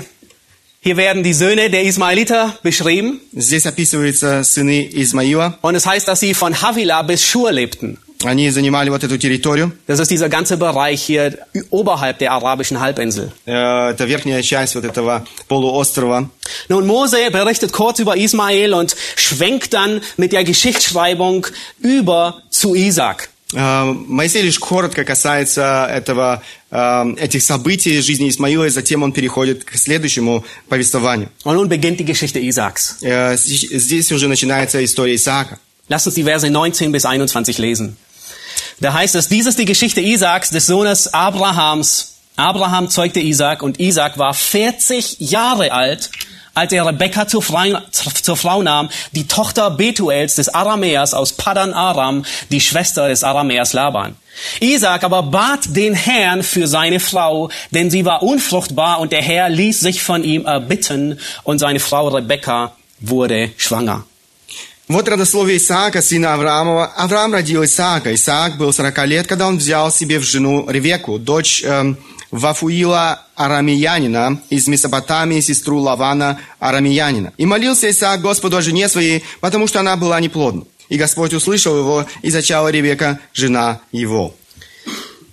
[0.82, 5.58] hier werden die Söhne der Ismaeliter beschrieben Здесь описываются сыны Измаила.
[5.62, 7.98] und es heißt, dass sie von Havila bis Schur lebten.
[8.23, 9.73] Они занимали вот эту территорию.
[9.87, 11.37] Das ist dieser ganze Bereich hier
[11.69, 13.31] oberhalb der arabischen Halbinsel.
[13.45, 16.29] Э, Это верхняя часть вот этого полуострова.
[16.69, 21.45] Nun, Mose berichtet kurz über Ismael und schwenkt dann mit der Geschichtsschreibung
[21.79, 23.29] über zu Isaac.
[23.53, 29.11] Э, Моисей лишь коротко касается этого, э, этих событий из жизни Исмаила, и затем он
[29.11, 31.29] переходит к следующему повествованию.
[31.43, 32.95] Und nun beginnt die Geschichte Isaacs.
[33.37, 35.59] Здесь здесь уже начинается история Исаака.
[35.87, 37.97] Lass uns die Verse 19 bis 21 lesen.
[38.79, 42.15] Da heißt es, dies ist die Geschichte Isaaks, des Sohnes Abrahams.
[42.35, 46.09] Abraham zeugte Isaak und Isaak war 40 Jahre alt,
[46.53, 51.73] als er Rebekka zur Frau, zur Frau nahm, die Tochter Betuels des Aramäers aus Padan
[51.73, 54.15] Aram, die Schwester des Aramäers Laban.
[54.59, 59.49] Isaak aber bat den Herrn für seine Frau, denn sie war unfruchtbar und der Herr
[59.49, 64.03] ließ sich von ihm erbitten und seine Frau Rebekka wurde schwanger.
[64.87, 66.85] Вот родословие Исаака, сына Авраамова.
[66.95, 68.13] Авраам родил Исаака.
[68.13, 71.97] Исаак был 40 лет, когда он взял себе в жену Ревеку, дочь эм,
[72.29, 77.33] Вафуила Арамиянина из Месопотамии, сестру Лавана Арамиянина.
[77.37, 80.65] И молился Исаак Господу о жене своей, потому что она была неплодна.
[80.87, 84.35] И Господь услышал его, и зачала Ревека, жена его.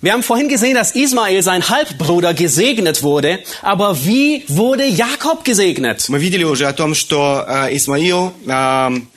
[0.00, 3.38] Wir haben vorhin gesehen, dass Ismael, sein Halbbruder, gesegnet wurde.
[3.62, 6.08] Aber wie wurde Jakob gesegnet?
[6.08, 9.08] Мы видели уже о том, что э, Исмаил, э, м,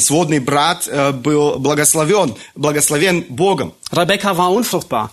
[0.00, 3.74] сводный брат, э, был благословен, благословен Богом.
[3.90, 5.10] Rebekka war unfruchtbar.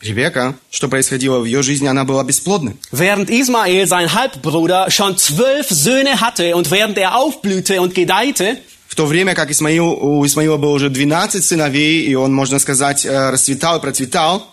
[0.00, 2.76] Ревека, что происходило в ее жизни, она была бесплодной.
[2.90, 8.96] Während Ismael, sein Halbbruder, schon zwölf Söhne hatte und während er aufblühte und gedeihte, В
[8.96, 13.30] то время как Исмаил, у Исмаила было уже 12 сыновей, и он, можно сказать, э,
[13.30, 14.44] расцветал и процветал,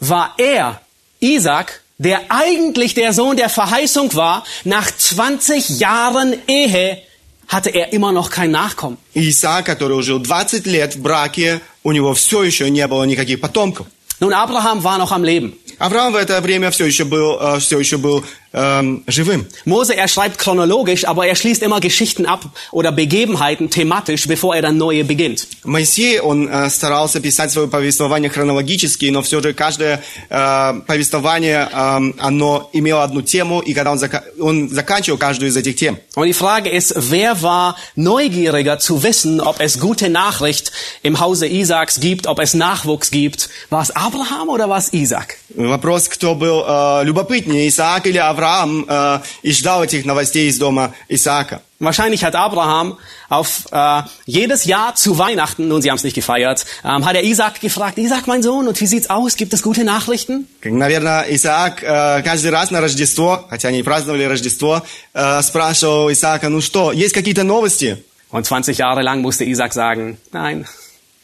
[0.00, 0.80] war er,
[1.20, 6.98] Isaac, der eigentlich der Sohn der Verheißung war, nach 20 Jahren Ehe
[7.48, 8.98] hatte er immer noch kein Nachkommen.
[9.14, 13.40] и Исаак, который жил 20 лет в браке, у него все еще не было никаких
[13.40, 13.86] потомков.
[14.20, 15.54] Nun, Abraham war noch am Leben.
[15.78, 19.45] Авраам в это время все еще был, э, все еще был эм, живым.
[19.65, 24.61] Mose, er schreibt chronologisch, aber er schließt immer Geschichten ab oder Begebenheiten thematisch, bevor er
[24.63, 25.47] dann neue beginnt.
[25.63, 32.11] Моисей, он э, старался писать свое повествование хронологически, но все же каждое э, повествование, э,
[32.19, 35.97] оно имело одну тему, и когда он, зака- он заканчивал каждую из этих тем.
[36.15, 40.71] Und die Frage ist, wer war neugieriger zu wissen, ob es gute Nachricht
[41.03, 43.49] im Hause Isaaks gibt, ob es Nachwuchs gibt?
[43.69, 45.37] War es Abraham oder war es Isaac?
[45.55, 50.93] Вопрос, кто был э, любопытнее, Исаак или Авраам, э, и ждал этих новостей из дома
[51.07, 51.61] Исаака.
[51.79, 52.97] Wahrscheinlich hat Abraham
[53.29, 57.23] auf äh, jedes Jahr zu Weihnachten, nun sie haben es nicht gefeiert, ähm, hat er
[57.23, 59.37] Isaac gefragt, Isaac, mein Sohn, und wie sieht's aus?
[59.37, 60.47] Gibt es gute Nachrichten?
[60.59, 66.11] Как, Наверное, Исаак э, каждый раз на Рождество, хотя они и праздновали Рождество, э, спрашивал
[66.11, 68.03] Исаака, ну что, есть какие-то новости?
[68.29, 70.67] Und 20 Jahre lang musste Isaac sagen, nein.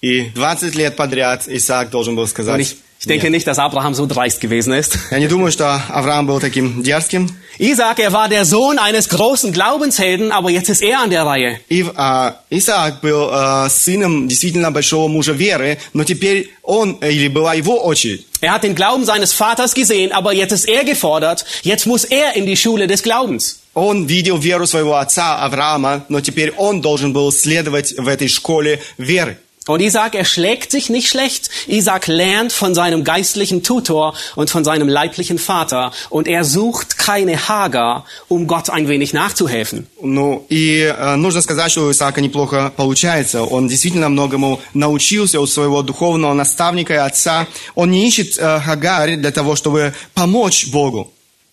[0.02, 3.32] И 20 лет подряд Исаак должен был Und сказать, ich, ich denke «Нет».
[3.32, 4.98] nicht, dass Abraham so dreist gewesen ist.
[5.12, 7.30] Я не думаю, что Авраам был таким дерзким.
[7.58, 11.60] Isaac, er war der Sohn eines großen Glaubenshelden, aber jetzt ist er an der Reihe.
[11.70, 17.30] И а, Исаак был э, сыном действительно большого мужа веры, но теперь он, э, или
[17.30, 18.28] была его очередь.
[18.42, 21.46] Er hat den Glauben seines Vaters gesehen, aber jetzt ist er gefordert.
[21.64, 23.62] Jetzt muss er in die Schule des Glaubens.
[23.74, 28.82] Он видел веру своего отца Авраама, но теперь он должен был следовать в этой школе
[28.98, 29.38] веры.
[29.68, 31.50] Und Isaac, er schlägt sich nicht schlecht.
[31.66, 35.92] Isaac lernt von seinem geistlichen Tutor und von seinem leiblichen Vater.
[36.12, 39.88] Und er sucht keine Hagar, um Gott ein wenig nachzuhelfen.
[40.04, 43.44] Ну, и э, нужно сказать, что у Исаака неплохо получается.
[43.44, 47.48] Он действительно многому научился у своего духовного наставника и отца.
[47.74, 51.12] Он не ищет э, Хагарь для того, чтобы помочь Богу.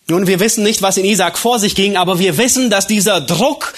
[0.08, 3.22] Nun, wir wissen nicht, was in Isaac vor sich ging, aber wir wissen, dass dieser
[3.22, 3.72] Druck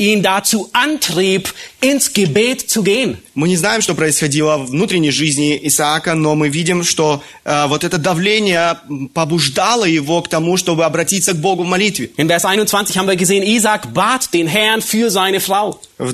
[0.00, 1.48] ihn dazu antrieb,
[1.80, 3.18] ins Gebet zu gehen.
[3.34, 7.84] Мы не знаем, что происходило в внутренней жизни Исаака, но мы видим, что э, вот
[7.84, 8.78] это давление
[9.14, 12.10] побуждало его к тому, чтобы обратиться к Богу в молитве.
[12.16, 15.80] In Vers 21 haben wir gesehen, Isaac bat den Herrn für seine Frau.
[15.98, 16.12] В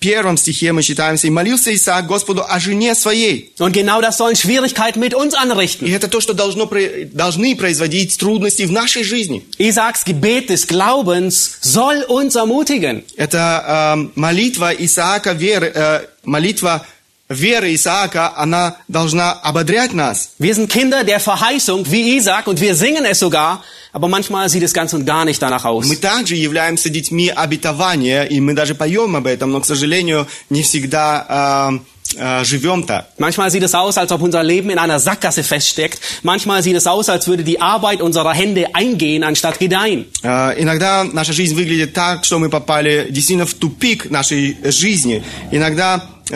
[0.00, 3.52] 21 стихе мы читаемся, «И молился Исаак Господу о жене своей».
[3.58, 5.92] Und genau das sollen Schwierigkeiten mit uns И anrichten.
[5.92, 6.70] это то, что должно,
[7.12, 9.44] должны производить трудности в нашей жизни.
[9.58, 13.02] Isaaks Gebet des Glaubens soll uns ermutigen.
[13.16, 16.86] Это э, молитва Исаака веры, э, молитва
[17.28, 20.30] веры Исаака, она должна ободрять нас.
[20.38, 23.62] Wir sind Kinder der Verheißung, wie Isaac, und wir singen es sogar,
[23.92, 25.86] aber manchmal sieht es ganz und gar nicht danach aus.
[25.86, 30.62] Мы также являемся детьми обетования, и мы даже поем об этом, но, к сожалению, не
[30.62, 31.78] всегда э,
[32.17, 33.07] э, живем так.
[33.17, 35.99] Manchmal sieht es aus, als ob unser Leben in einer Sackgasse feststeckt.
[36.23, 40.05] Manchmal sieht es aus, als würde die Arbeit unserer Hände eingehen, anstatt gedeihen.
[40.23, 45.23] Э, Иногда наша жизнь выглядит так, что мы попали действительно в тупик нашей жизни.
[45.51, 46.35] Иногда э,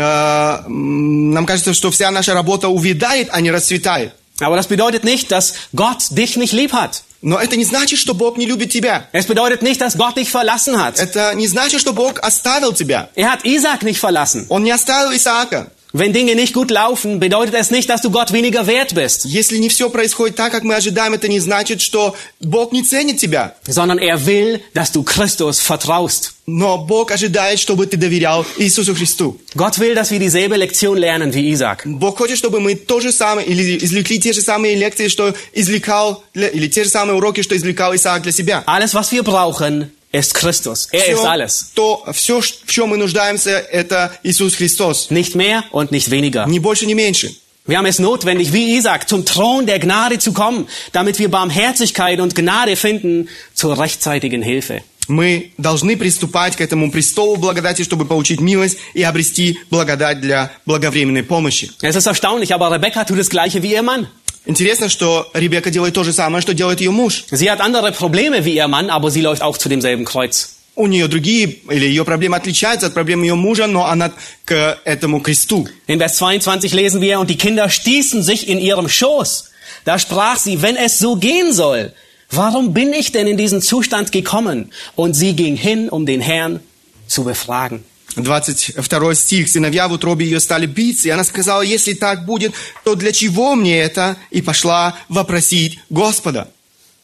[0.65, 4.12] м, нам кажется, что вся наша работа увядает, а не расцветает.
[4.39, 7.03] Aber das bedeutet nicht, dass Gott dich nicht lieb hat.
[7.22, 9.08] Но это не значит, что Бог не любит тебя.
[9.12, 10.98] Es bedeutet nicht, dass Gott dich verlassen hat.
[10.98, 13.08] Это не значит, что Бог оставил тебя.
[13.14, 14.46] Er hat Isaac nicht verlassen.
[14.48, 15.70] Он не оставил Исаака.
[15.93, 19.58] Wenn Dinge nicht gut laufen, bedeutet es nicht, dass du Gott weniger wert bist, Если
[19.58, 23.56] не все происходит так, как мы ожидаем, это не значит, что Бог не ценит тебя.
[23.67, 26.34] sondern er will, dass du Christus vertraust.
[26.45, 29.39] Но Бог ожидает, чтобы ты доверял Иисусу Христу.
[29.56, 31.84] Gott will, dass wir dieselbe Lektion lernen wie Isaac.
[31.86, 36.23] Бог хочет, чтобы мы то же самое, или извлекли те же самые лекции, что извлекал,
[36.34, 38.63] для- или те же самые уроки, что извлекал Исаак для себя.
[38.67, 40.88] Alles, was wir brauchen, ist Christus.
[40.91, 41.71] Er ist alles.
[41.75, 45.10] то, все, в чем мы нуждаемся, это Иисус Христос.
[45.10, 46.45] Nicht mehr und nicht weniger.
[46.47, 47.36] Ни больше, ни меньше.
[47.65, 52.21] Wir haben es notwendig, wie Isaac, zum Thron der Gnade zu kommen, damit wir Barmherzigkeit
[52.21, 54.84] und Gnade finden zur rechtzeitigen Hilfe.
[55.10, 61.23] Мы должны приступать к этому престолу благодати, чтобы получить милость и обрести благодать для благовременной
[61.23, 61.71] помощи.
[61.82, 64.08] Es ist erstaunlich, aber Rebecca tut das Gleiche wie ihr Mann.
[64.45, 67.25] Интересно, что Ребекка делает то же самое, что делает ее муж.
[67.32, 70.56] Sie hat andere Probleme wie ihr Mann, aber sie läuft auch zu demselben Kreuz.
[70.75, 74.12] У нее другие, или ее проблемы отличаются от проблем ее мужа, но она
[74.45, 75.67] к этому кресту.
[75.88, 79.49] In Vers 22 lesen wir, und die Kinder stießen sich in ihrem Schoß.
[79.86, 81.93] Da sprach sie, wenn es so gehen soll,
[82.30, 84.71] warum bin ich denn in diesen Zustand gekommen?
[84.95, 86.60] Und sie ging hin, um den Herrn
[87.08, 87.84] zu befragen.
[88.20, 89.48] 22 стих.
[89.48, 92.53] «Сыновья в утробе ее стали биться, и она сказала, если так будет,
[92.85, 96.48] то для чего мне это?» И пошла вопросить Господа.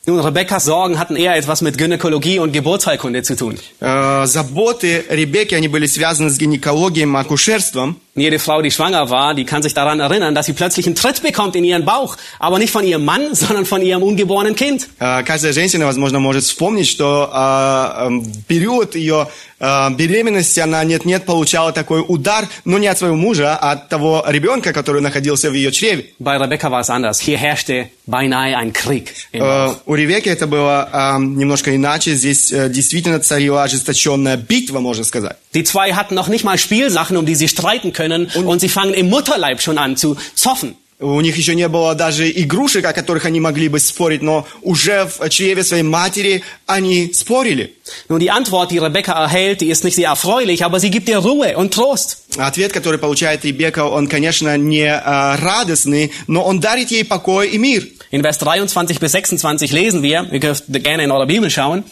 [0.09, 3.59] Nun, Rebekkas Sorgen hatten eher etwas mit Gynäkologie und Geburtsheilkunde zu tun.
[3.81, 8.01] Э, заботы Ребекки, они были связаны с гинекологией, акушерством.
[8.18, 11.24] Jede Frau, die schwanger war, die kann sich daran erinnern, dass sie plötzlich einen Tritt
[11.24, 14.88] bekommt in ihren Bauch, aber nicht von ihrem Mann, sondern von ihrem ungeborenen Kind.
[15.00, 19.28] Э, Каждая женщина, возможно, может вспомнить, что э, эм, в период ее
[19.60, 24.24] э, беременности она нет-нет получала такой удар, но не от своего мужа, а от того
[24.28, 26.06] ребенка, который находился в ее чреве.
[26.20, 27.20] Bei Rebekka war es anders.
[27.20, 29.12] Hier herrschte beinahe ein Krieg.
[29.32, 29.76] im Э, Bauch.
[29.88, 32.14] У Ревеки это было э, немножко иначе.
[32.14, 35.38] Здесь э, действительно царила ожесточенная битва, можно сказать.
[35.56, 38.94] Die zwei hatten noch nicht mal Spielsachen, um die sie streiten können, und sie fangen
[38.94, 40.76] im Mutterleib schon an zu zoffen.
[41.04, 45.06] У них еще не было даже игрушек, о которых они могли бы спорить, но уже
[45.06, 47.74] в чреве своей матери они спорили.
[48.08, 51.18] Nun, die Antwort, die Rebekka erhält, die ist nicht sehr erfreulich, aber sie gibt ihr
[51.18, 52.20] Ruhe und Trost.
[52.38, 57.58] Ответ, который получает Ребека, он, конечно, не э, радостный, но он дарит ей покой и
[57.58, 57.86] мир.
[58.12, 61.84] In Vers 23 bis 26 lesen wir, ihr dürft gerne in eurer Bibel schauen,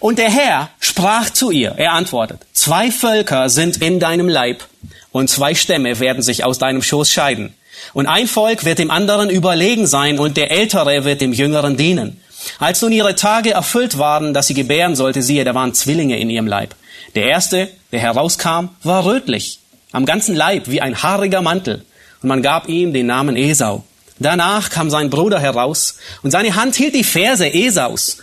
[0.00, 4.62] und der Herr sprach zu ihr, er antwortet, zwei Völker sind in deinem Leib
[5.11, 7.53] und zwei Stämme werden sich aus deinem Schoß scheiden.
[7.93, 12.21] Und ein Volk wird dem anderen überlegen sein und der Ältere wird dem Jüngeren dienen.
[12.57, 16.29] Als nun ihre Tage erfüllt waren, dass sie gebären sollte, siehe, da waren Zwillinge in
[16.29, 16.75] ihrem Leib.
[17.15, 19.59] Der erste, der herauskam, war rötlich,
[19.91, 21.85] am ganzen Leib wie ein haariger Mantel,
[22.21, 23.83] und man gab ihm den Namen Esau.
[24.19, 28.17] Danach kam sein Bruder heraus, und seine Hand hielt die Ferse Esaus.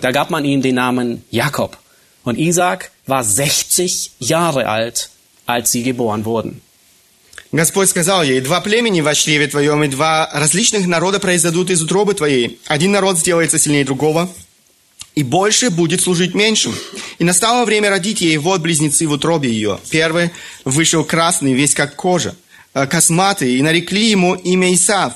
[0.00, 1.76] Da gab man ihm den Namen Jakob.
[2.24, 5.10] Und Isaac war 60 Jahre alt,
[5.46, 6.60] als sie geboren wurden.
[7.52, 12.14] Господь сказал ей, два племени во чреве твоем, и два различных народа произойдут из утробы
[12.14, 12.58] твоей.
[12.66, 14.30] Один народ сделается сильнее другого,
[15.14, 16.74] и больше будет служить меньшим.
[17.18, 19.78] И настало время родить ей, вот близнецы в утробе ее.
[19.90, 20.30] Первый
[20.64, 22.34] вышел красный, весь как кожа,
[22.72, 25.12] э, косматый, и нарекли ему имя Исав.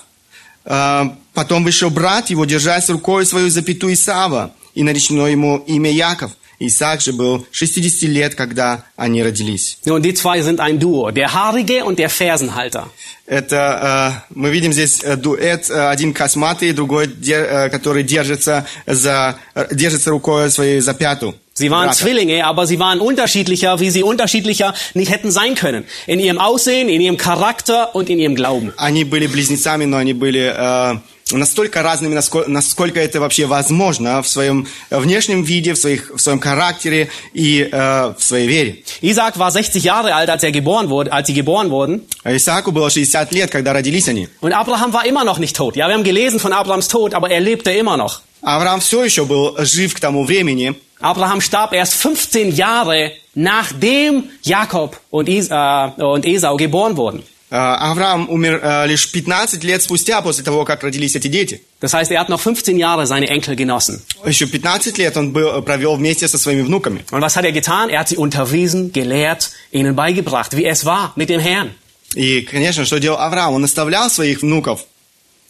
[0.67, 1.05] Э,
[1.37, 6.31] Потом вышел брат его, держась рукой свою запятую Исава, и наречено ему имя Яков.
[6.59, 9.79] Исаак же был 60 лет, когда они родились.
[9.85, 12.89] Nun, die zwei sind ein Duo, der Haarige und der Fersenhalter.
[13.27, 19.37] Это э, мы видим здесь э, дуэт, э, один косматый, другой, э, который держится за
[19.55, 21.35] э, держится рукой своей за пяту.
[21.53, 21.99] Sie waren брата.
[21.99, 25.85] Zwillinge, aber sie waren unterschiedlicher, wie sie unterschiedlicher nicht hätten sein können.
[26.07, 28.73] In ihrem Aussehen, in ihrem Charakter und in ihrem Glauben.
[28.77, 30.99] Они были близнецами, но они были э,
[31.32, 36.40] настолько разными, насколько, насколько это вообще возможно в своем внешнем виде, в, своих, в своем
[36.40, 38.84] характере и э, в своей вере.
[39.02, 42.02] Isaac war 60 Jahre alt, als er geboren wurde, als sie geboren wurden.
[42.24, 44.28] А Исааку было 60 лет, когда родились они.
[44.42, 45.76] Und Abraham war immer noch nicht tot.
[45.76, 48.22] Ja, wir haben gelesen von Abrahams Tod, aber er lebte immer noch.
[48.42, 50.76] Авраам все еще был жив к тому времени.
[51.00, 57.24] Abraham starb erst 15 Jahre nachdem Jakob und, Is äh, und Esau geboren wurden.
[57.52, 61.62] Э, Авраам умер э, лишь 15 лет спустя после того, как родились эти дети.
[61.82, 64.02] Das heißt, er hat noch 15 Jahre seine Enkel genossen.
[64.26, 67.04] Еще 15 лет он был, провел вместе со своими внуками.
[67.12, 67.90] Und was hat er getan?
[67.90, 71.72] Er hat sie unterwiesen, gelehrt, ihnen beigebracht, wie es war mit dem Herrn.
[72.16, 73.54] И, конечно, что делал Авраам?
[73.54, 74.86] Он наставлял своих внуков.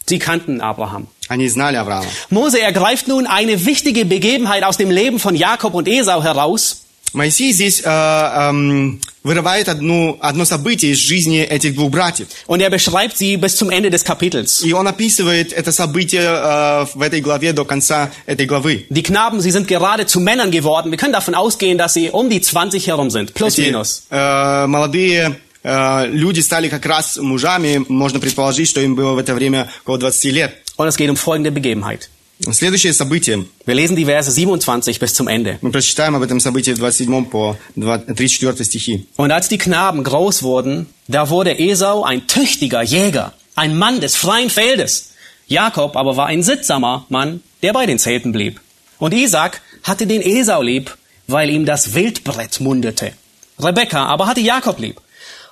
[0.07, 1.07] Sie kannten Abraham.
[1.27, 2.07] Они знали Авраама.
[2.31, 6.81] Mose ergreift nun eine wichtige Begebenheit aus dem Leben von Jakob und Esau heraus
[7.16, 12.28] Моисей здесь э, эм, вырывает одну, одно событие из жизни этих двух братьев.
[12.46, 14.62] Und er beschreibt sie bis zum Ende des Kapitels.
[14.62, 18.86] И он описывает это событие э, в этой главе до конца этой главы.
[18.90, 20.90] Die Knaben, sie sind gerade zu Männern geworden.
[20.90, 23.32] Wir können davon ausgehen, dass sie um die 20 herum sind.
[23.32, 24.02] Plus, Эти, minus.
[24.10, 27.82] э, молодые э, люди стали как раз мужами.
[27.88, 30.54] Можно предположить, что им было в это время около 20 лет.
[30.76, 32.10] Und es geht um folgende Begebenheit.
[32.51, 33.45] Следующее событие.
[33.65, 35.59] Wir lesen die Verse 27 bis zum Ende.
[35.61, 39.07] Мы прочитаем об этом событии в 27 по 34 стихи.
[39.15, 44.15] Und als die Knaben groß wurden, da wurde Esau ein tüchtiger Jäger, ein Mann des
[44.15, 45.11] freien Feldes.
[45.47, 48.59] Jakob aber war ein sittsamer Mann, der bei den Zelten blieb.
[48.97, 53.13] Und Isaac hatte den Esau lieb, weil ihm das Wildbrett mundete.
[53.59, 54.99] Rebekka aber hatte Jakob lieb.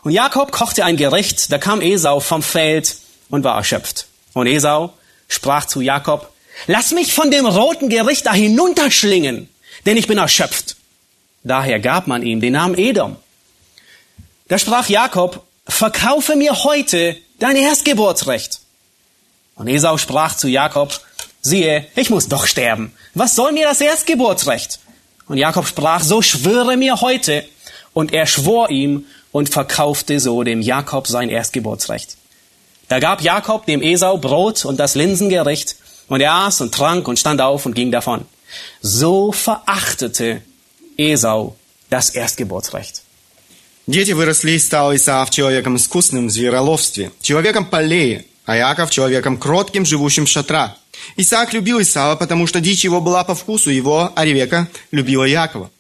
[0.02, 2.96] Und Jakob kochte ein Gericht, da kam Esau vom Feld
[3.30, 4.08] und war erschöpft.
[4.34, 4.94] Und Esau
[5.28, 6.32] sprach zu Jakob,
[6.67, 9.49] Lass mich von dem roten Gericht da hinunterschlingen,
[9.87, 10.77] denn ich bin erschöpft.
[11.43, 13.17] Daher gab man ihm den Namen Edom.
[14.49, 18.61] Da sprach Jakob, verkaufe mir heute dein Erstgeburtsrecht.
[19.57, 21.01] Und Esau sprach zu Jakob,
[21.43, 22.93] siehe, ich muss doch sterben.
[23.15, 24.81] Was soll mir das Erstgeburtsrecht?
[25.27, 27.45] Und Jakob sprach, so schwöre mir heute.
[27.93, 32.17] Und er schwor ihm und verkaufte so dem Jakob sein Erstgeburtsrecht.
[32.89, 35.77] Da gab Jakob dem Esau Brot und das Linsengericht,
[36.09, 38.25] und er aß und trank und stand auf und ging davon.
[38.81, 40.43] So verachtete
[40.97, 41.57] Esau
[41.91, 43.03] das Erstgeburtsrecht.
[43.87, 49.85] Дети выросли, и стал Исаав человеком искусным в звероловстве, человеком полей, а Яков человеком кротким,
[49.85, 50.73] живущим в шатрах.
[51.17, 55.71] Исаак любил Исава, потому что дичь его была по вкусу его, а Ревека любила Якова.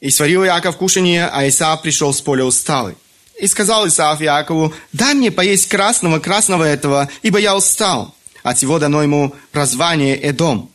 [0.00, 2.94] И сварил Яков кушанье, а Исаав пришел с поля усталый.
[3.40, 8.13] И сказал Исаав Якову, дай мне поесть красного, красного этого, ибо я устал.
[8.44, 10.70] От всего дано ему прозвание Эдом.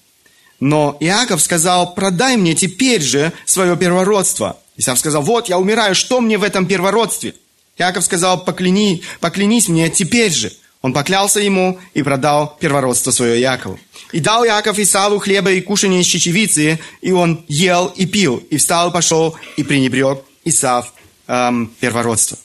[0.60, 4.58] Но Иаков сказал, продай мне теперь же свое первородство.
[4.76, 7.36] Исаав сказал, вот, я умираю, что мне в этом первородстве?
[7.78, 10.52] Иаков сказал, покляни, поклянись мне теперь же.
[10.82, 13.80] Он поклялся ему и продал первородство свое Якову.
[14.12, 18.58] И дал Яков Исаву хлеба и кушанье из чечевицы, и он ел и пил, и
[18.58, 20.92] встал и пошел, и пренебрег Исав
[21.28, 22.38] эм, первородство.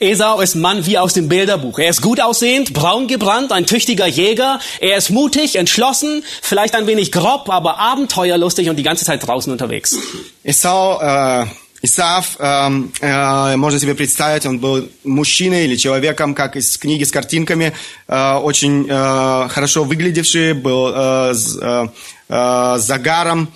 [0.00, 1.78] Esau ist Mann wie aus dem Bilderbuch.
[1.78, 4.58] Er ist gut aussehend, braun gebrannt, ein tüchtiger Jäger.
[4.80, 9.52] Er ist mutig, entschlossen, vielleicht ein wenig grob, aber abenteuerlustig und die ganze Zeit draußen
[9.52, 9.96] unterwegs.
[10.42, 11.46] Исау, э,
[11.84, 17.10] Исаав, эм, э, можно себе представить, он был мужчиной или человеком, как из книги с
[17.10, 17.74] картинками,
[18.08, 21.88] э, очень э, хорошо выглядевший, был э, с э,
[22.30, 23.48] э, загаром,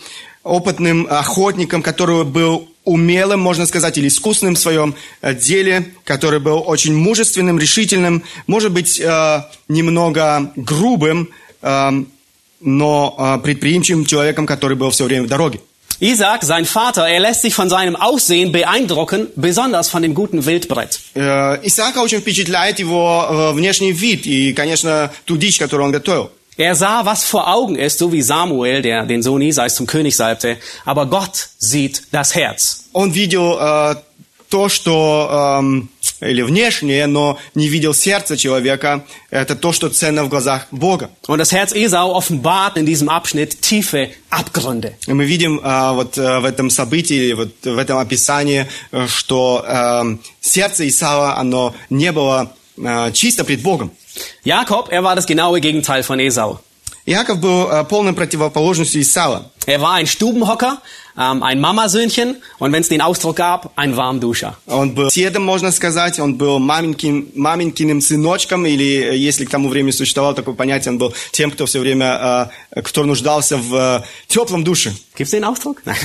[0.43, 6.64] опытным охотником, который был умелым, можно сказать, или искусным в своем э, деле, который был
[6.66, 11.30] очень мужественным, решительным, может быть, э, немного грубым,
[11.62, 11.92] э,
[12.66, 15.60] но предприимчивым человеком, который был все время в дороге.
[16.00, 21.00] Isaac, sein Vater, er lässt sich von seinem Aussehen beeindrucken, besonders von dem guten Wildbrett.
[21.14, 26.32] Э, Исаака очень впечатляет его внешний вид и, конечно, ту дичь, которую он готовил.
[26.57, 30.17] Er sah, was vor Augen ist, so wie Samuel, der den Sohn Isais zum König
[30.17, 32.85] salbte, aber Gott sieht das Herz.
[32.93, 33.95] Он видел э,
[34.49, 35.91] то, что эм,
[36.21, 39.05] или внешнее, но не видел сердце человека.
[39.31, 41.11] Это то, что ценно в глазах Бога.
[41.27, 44.95] Und das Herz Esau offenbart in diesem Abschnitt tiefe Abgründe.
[45.07, 49.65] И мы видим э, вот э, в этом событии, вот в этом описании, э, что
[49.67, 53.93] эм, сердце Исава, оно не было э, чисто пред Богом.
[54.45, 56.61] Jakob, er war das genaue Gegenteil von Esau.
[57.09, 59.51] Иаков был э, полной противоположностью Исава.
[59.65, 60.83] Er war ein Stubenhocker,
[61.17, 64.59] ähm, ein Mamasöhnchen und wenn es den Ausdruck gab, ein Warmduscher.
[64.67, 69.71] Он был седом, можно сказать, он был маменькин, маменькиным сыночком, или э, если к тому
[69.71, 74.03] времени существовало такое понятие, он был тем, кто все время, э, кто нуждался в э,
[74.27, 74.93] теплом душе.
[75.17, 75.81] Gibt's den Ausdruck?
[75.87, 75.97] Nein.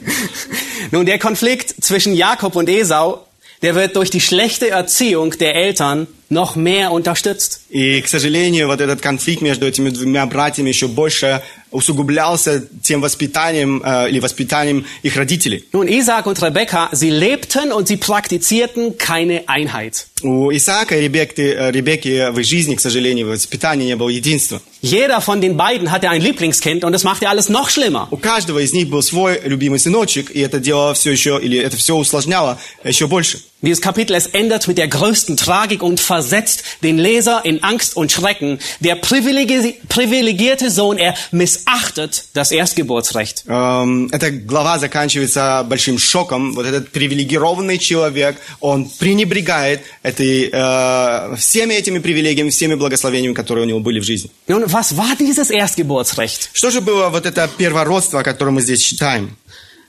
[0.91, 3.19] Nun, der Konflikt zwischen Jakob und Esau,
[3.61, 7.60] der wird durch die schlechte Erziehung der Eltern noch mehr unterstützt.
[7.70, 13.82] И, к сожалению, вот этот конфликт между этими двумя братьями еще больше усугублялся тем воспитанием
[13.84, 15.64] э, или воспитанием их родителей.
[15.72, 20.06] Nun, Isaac und Rebekka, sie lebten und sie praktizierten keine Einheit.
[20.22, 24.08] У Исаака и Ребекки, э, Ребекки в их жизни, к сожалению, в воспитании не было
[24.08, 24.60] единства.
[24.80, 28.08] Jeder von den beiden hatte ein Lieblingskind und das machte alles noch schlimmer.
[28.10, 31.76] У каждого из них был свой любимый сыночек, и это делало все еще, или это
[31.76, 33.40] все усложняло еще больше.
[33.61, 38.11] Dieses Kapitel, es endet mit der größten Tragik und versetzt den Leser in Angst und
[38.11, 38.59] Schrecken.
[38.81, 43.45] Der privilegi privilegierte Sohn, er missachtet das Erstgeburtsrecht.
[43.47, 46.55] Эм, Эта глава заканчивается большим шоком.
[46.55, 53.67] Вот этот привилегированный человек, он пренебрегает этой, э, всеми этими привилегиями, всеми благословениями, которые у
[53.67, 54.29] него были в жизни.
[54.47, 56.49] Nun, was war dieses Erstgeburtsrecht?
[56.51, 59.37] Что же было вот это первородство, о котором мы здесь читаем?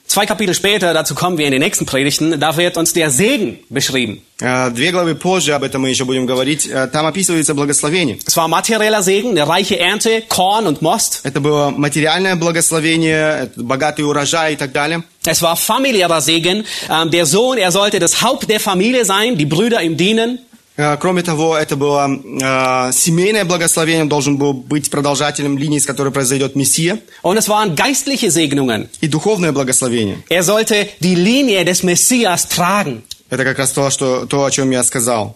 [0.09, 3.59] Zwei Kapitel später, dazu kommen wir in den nächsten Predigten, da wird uns der Segen
[3.71, 4.21] beschrieben.
[4.41, 8.19] Э, Две главы позже, об этом мы еще будем говорить, э, там описывается благословение.
[8.27, 11.21] Es war materieller Segen, eine reiche Ernte, Korn und Most.
[11.25, 15.03] Это было материальное благословение, это богатый урожай и так далее.
[15.25, 16.65] Es war familiärer Segen.
[16.91, 20.39] Ähm, der Sohn, er sollte das Haupt der Familie sein, die Brüder ihm dienen.
[20.80, 26.14] Э, Кроме того, это было э, семейное благословение, должен был быть продолжателем линии, с которой
[26.14, 28.88] произойдет Мессия, Und es waren geistliche Segnungen.
[29.02, 30.24] и духовное благословение.
[30.30, 33.04] Er sollte die Linie des Messias tragen.
[33.30, 35.36] Это как раз то, что, то, о чем я сказал.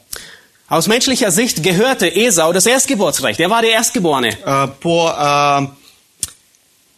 [0.70, 3.40] Aus menschlicher Sicht gehörte Esau das Erstgeburtsrecht.
[3.42, 4.38] Er war der Erstgeborene.
[4.46, 5.68] Э, По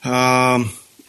[0.03, 0.65] э, э,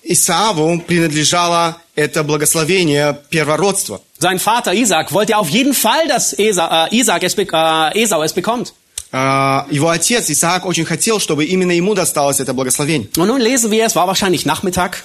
[0.09, 4.01] Исааву принадлежало это благословение первородства.
[4.19, 8.33] Sein Vater Isaac wollte auf jeden Fall, dass Esa, äh, Isaac es, äh, Esau es
[8.33, 8.73] bekommt.
[9.13, 13.09] Э, Его отец Исаак очень хотел, чтобы именно ему досталось это благословение.
[13.17, 15.05] Und nun lesen wir, es war wahrscheinlich Nachmittag.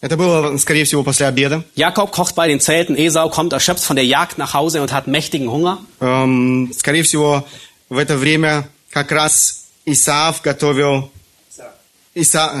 [0.00, 1.64] Это было, скорее всего, после обеда.
[1.74, 2.94] Jakob kocht bei den Zelten.
[2.96, 5.78] Esau kommt erschöpft von der Jagd nach Hause und hat mächtigen Hunger.
[6.00, 7.44] Эм, скорее всего,
[7.88, 11.10] в это время как раз Исаав готовил...
[12.14, 12.52] Иса...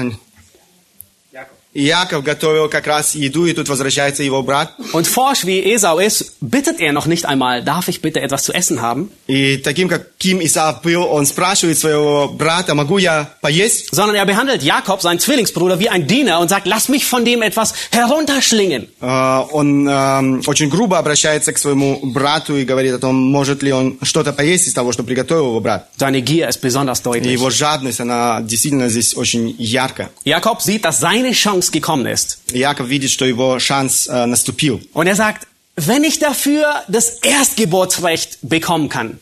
[1.75, 4.73] э, Яков готовил как раз еду, и тут возвращается его брат.
[4.93, 8.53] Und forsch wie Esau ist, bittet er noch nicht einmal, darf ich bitte etwas zu
[8.53, 9.09] essen haben?
[9.27, 13.89] И таким, как Ким Исаав был, он спрашивает своего брата, могу я поесть?
[13.91, 17.41] Sondern er behandelt Jakob, seinen Zwillingsbruder, wie ein Diener und sagt, lass mich von dem
[17.41, 18.87] etwas herunterschlingen.
[19.01, 23.71] Э, Он эм, очень грубо обращается к своему брату и говорит о том, может ли
[23.73, 25.89] он что-то поесть из того, что приготовил его брат.
[25.97, 27.31] Seine Gier ist besonders И deutlich.
[27.33, 30.11] его жадность, она действительно здесь очень яркая.
[30.23, 32.39] Jakob sieht, dass seine Chance gekommen ist.
[32.51, 34.81] И Яков видит, что его шанс э, наступил.
[34.93, 39.19] Und er sagt, wenn ich dafür das Erstgeburtsrecht bekommen kann,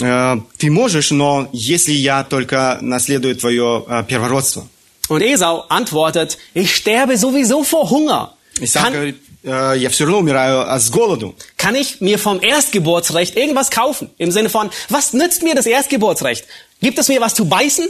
[0.00, 4.68] Э, Ты можешь, но если я только наследую твое э, первородство.
[5.08, 8.34] Und Esau antwortet, ich sterbe sowieso vor Hunger.
[8.60, 11.34] Исаак Kann, говорит, «Э, я все равно умираю а, с голоду.
[11.56, 14.10] kann ich mir vom Erstgeburtsrecht irgendwas kaufen?
[14.18, 16.44] Im Sinne von, was nützt mir das Erstgeburtsrecht?
[16.80, 17.88] Gibt es mir was zu beißen?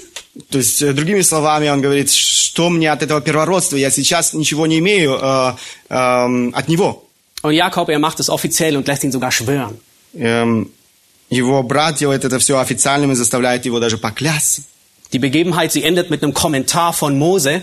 [0.51, 3.76] То есть, э, другими словами, он говорит, что мне от этого первородства?
[3.76, 5.55] Я сейчас ничего не имею э,
[5.91, 7.05] эм, от него.
[7.43, 9.78] Und Jakob, er macht es offiziell und lässt ihn sogar schwören.
[10.14, 10.70] Эм,
[11.28, 14.62] его брат делает это все официальным и заставляет его даже поклясться.
[15.12, 17.62] Die Begebenheit, sie endet mit einem Kommentar von Mose.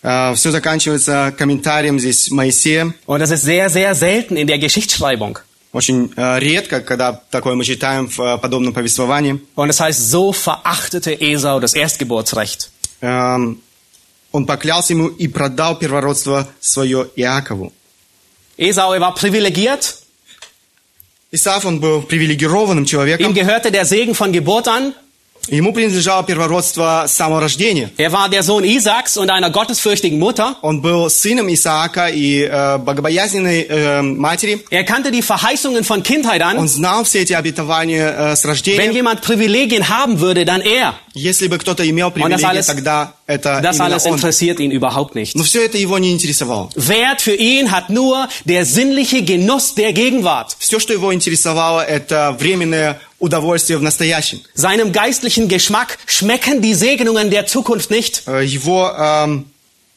[0.00, 2.94] все заканчивается комментарием здесь Моисея.
[3.06, 5.38] Und das ist sehr, sehr selten in der Geschichtsschreibung.
[5.72, 9.40] Очень э, редко, когда такое мы читаем в э, подобном повествовании.
[9.54, 12.70] Und es heißt, so verachtete Esau das Erstgeburtsrecht.
[13.00, 13.60] Эм,
[14.32, 17.72] он поклялся ему и продал первородство свое Иакову.
[18.56, 19.96] Esau, er war privilegiert.
[21.30, 23.32] Исаф, он был привилегированным Ihm человеком.
[23.32, 24.92] gehörte der Segen von Geburt an.
[25.48, 27.90] Ему принадлежало первородство с самого рождения.
[27.96, 30.54] Er war der Sohn Isaaks und einer gottesfürchtigen Mutter.
[30.60, 34.60] Он был сыном Исаака и э, богобоязненной э, матери.
[34.70, 36.68] Er kannte die Verheißungen von Kindheit Он an.
[36.68, 38.92] знал все эти обетования э, с Wenn рождения.
[38.92, 40.94] jemand Privilegien haben würde, dann er.
[41.14, 44.14] Если бы кто-то имел привилегии, alles- тогда это Das именно alles он.
[44.18, 45.34] interessiert ihn überhaupt nicht.
[45.34, 46.68] Но все это его не интересовало.
[46.76, 50.54] Wert für ihn hat nur der sinnliche Genuss der Gegenwart.
[50.60, 54.40] Все, что его интересовало, это временное удовольствие в настоящем.
[54.54, 58.22] Seinem geistlichen Geschmack schmecken die Segnungen der Zukunft nicht.
[58.26, 59.44] Э, Его эм, эм,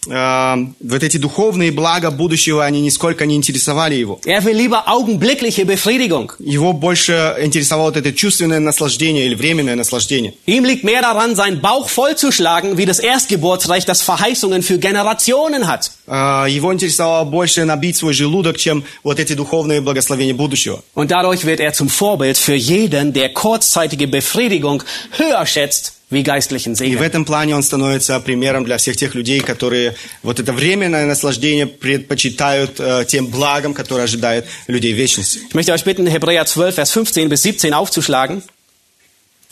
[0.05, 4.19] вот эти духовные блага будущего, они нисколько не интересовали его.
[4.25, 6.31] Er will lieber augenblickliche Befriedigung.
[6.39, 10.33] Его больше интересовало вот это чувственное наслаждение или временное наслаждение.
[10.45, 15.91] Ihm liegt mehr daran, seinen Bauch vollzuschlagen, wie das Erstgeburtsrecht, das Verheißungen für Generationen hat.
[16.07, 20.83] Э, Его интересовало больше набить свой желудок, чем вот эти духовные благословения будущего.
[20.95, 24.83] Und dadurch wird er zum Vorbild für jeden, der kurzzeitige Befriedigung
[25.17, 27.03] höher schätzt wie geistlichen И в Segen.
[27.03, 32.79] этом плане он становится примером для всех тех людей, которые вот это временное наслаждение предпочитают
[32.79, 35.39] э, тем благам, которые ожидают людей в вечности.
[35.49, 38.43] Ich möchte euch bitten, Hebräer 12, Vers 15 bis 17 aufzuschlagen.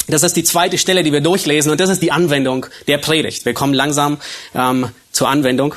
[0.07, 3.45] Das ist die zweite Stelle, die wir durchlesen und das ist die Anwendung der Predigt.
[3.45, 4.19] Wir kommen langsam
[4.53, 5.75] ähm, zur Anwendung.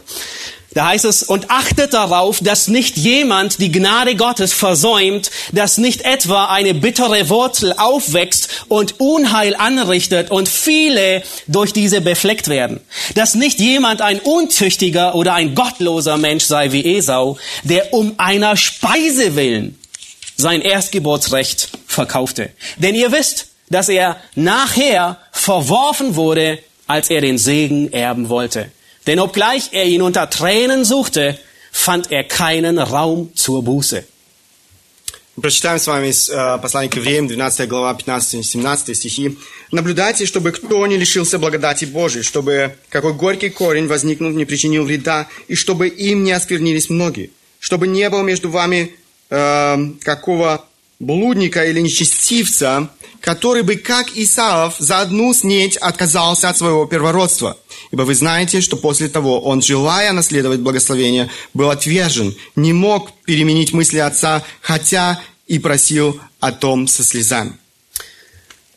[0.74, 6.02] Da heißt es, und achtet darauf, dass nicht jemand die Gnade Gottes versäumt, dass nicht
[6.02, 12.82] etwa eine bittere Wurzel aufwächst und Unheil anrichtet und viele durch diese befleckt werden.
[13.16, 18.56] Dass nicht jemand ein unzüchtiger oder ein gottloser Mensch sei wie Esau, der um einer
[18.56, 19.80] Speise willen
[20.38, 22.52] sein Erstgeburtsrecht verkaufte.
[22.78, 28.72] Denn ihr wisst, dass er nachher verworfen wurde, als er den Segen erben wollte.
[29.10, 31.40] Denn obgleich er ihn unter Tränen suchte,
[31.72, 34.04] fand er keinen Raum zur Buße.
[35.42, 39.36] Прочитаем с вами э, послания к евреям, 12 глава, 15-17 стихи.
[39.72, 45.28] «Наблюдайте, чтобы кто не лишился благодати Божией, чтобы какой горький корень, возникнув, не причинил вреда,
[45.48, 48.94] и чтобы им не осквернились многие, чтобы не было между вами
[49.32, 50.64] э, какого
[51.00, 52.92] блудника или нечестивца,
[53.22, 57.58] который бы, как Исаав, за одну снеть отказался от своего первородства.
[57.92, 63.74] Ибо вы знаете, что после того он, желая наследовать благословение, был отвержен, не мог переменить
[63.74, 67.54] мысли отца, хотя и просил о том со слезами.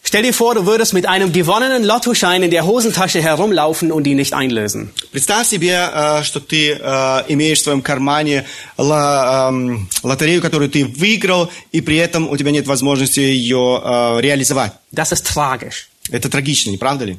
[0.04, 4.16] Stell dir vor, du würdest mit einem gewonnenen Lottoschein in der Hosentasche herumlaufen und ihn
[4.16, 4.90] nicht einlösen.
[5.12, 8.44] Представь себе, э, что ты э, имеешь в своем кармане
[8.76, 14.72] эм, лотерею, которую ты выиграл, и при этом у тебя нет возможности ее э, реализовать.
[14.92, 15.88] Das ist tragisch.
[16.10, 17.18] Это трагично, не правда ли?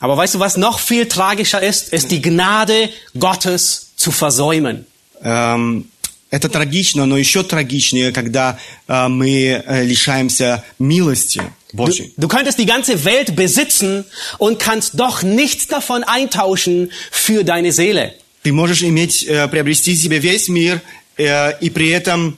[0.00, 1.92] Aber weißt du, was noch viel tragischer ist?
[1.92, 4.86] Ist die Gnade Gottes zu versäumen.
[5.22, 5.88] Эм,
[6.30, 8.58] это трагично, но еще трагичнее, когда
[8.88, 11.40] э, мы э, лишаемся милости
[11.72, 12.12] Du, Божьей.
[12.16, 14.04] du könntest die ganze Welt besitzen
[14.38, 18.12] und kannst doch nichts davon eintauschen für deine Seele.
[18.42, 20.82] Ты можешь иметь, э, приобрести себе весь мир,
[21.16, 22.36] э, и при этом...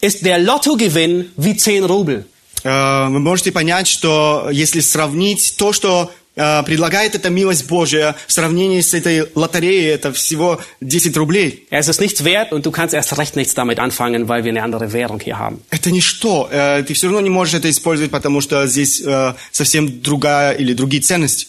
[0.00, 2.24] ist der Lottogewinn wie 10 Rubel.
[2.62, 8.32] Э, Вы можете понять, что если сравнить то, что э, предлагает эта милость Божия в
[8.32, 11.66] сравнении с этой лотереей, это всего 10 рублей.
[11.70, 14.64] Es ist nichts wert und du kannst erst recht nichts damit anfangen, weil wir eine
[14.64, 15.62] andere Währung hier haben.
[15.70, 16.48] Это ничто.
[16.50, 20.72] Э, Ты все равно не можешь это использовать, потому что здесь э, совсем другая или
[20.72, 21.46] другие ценности.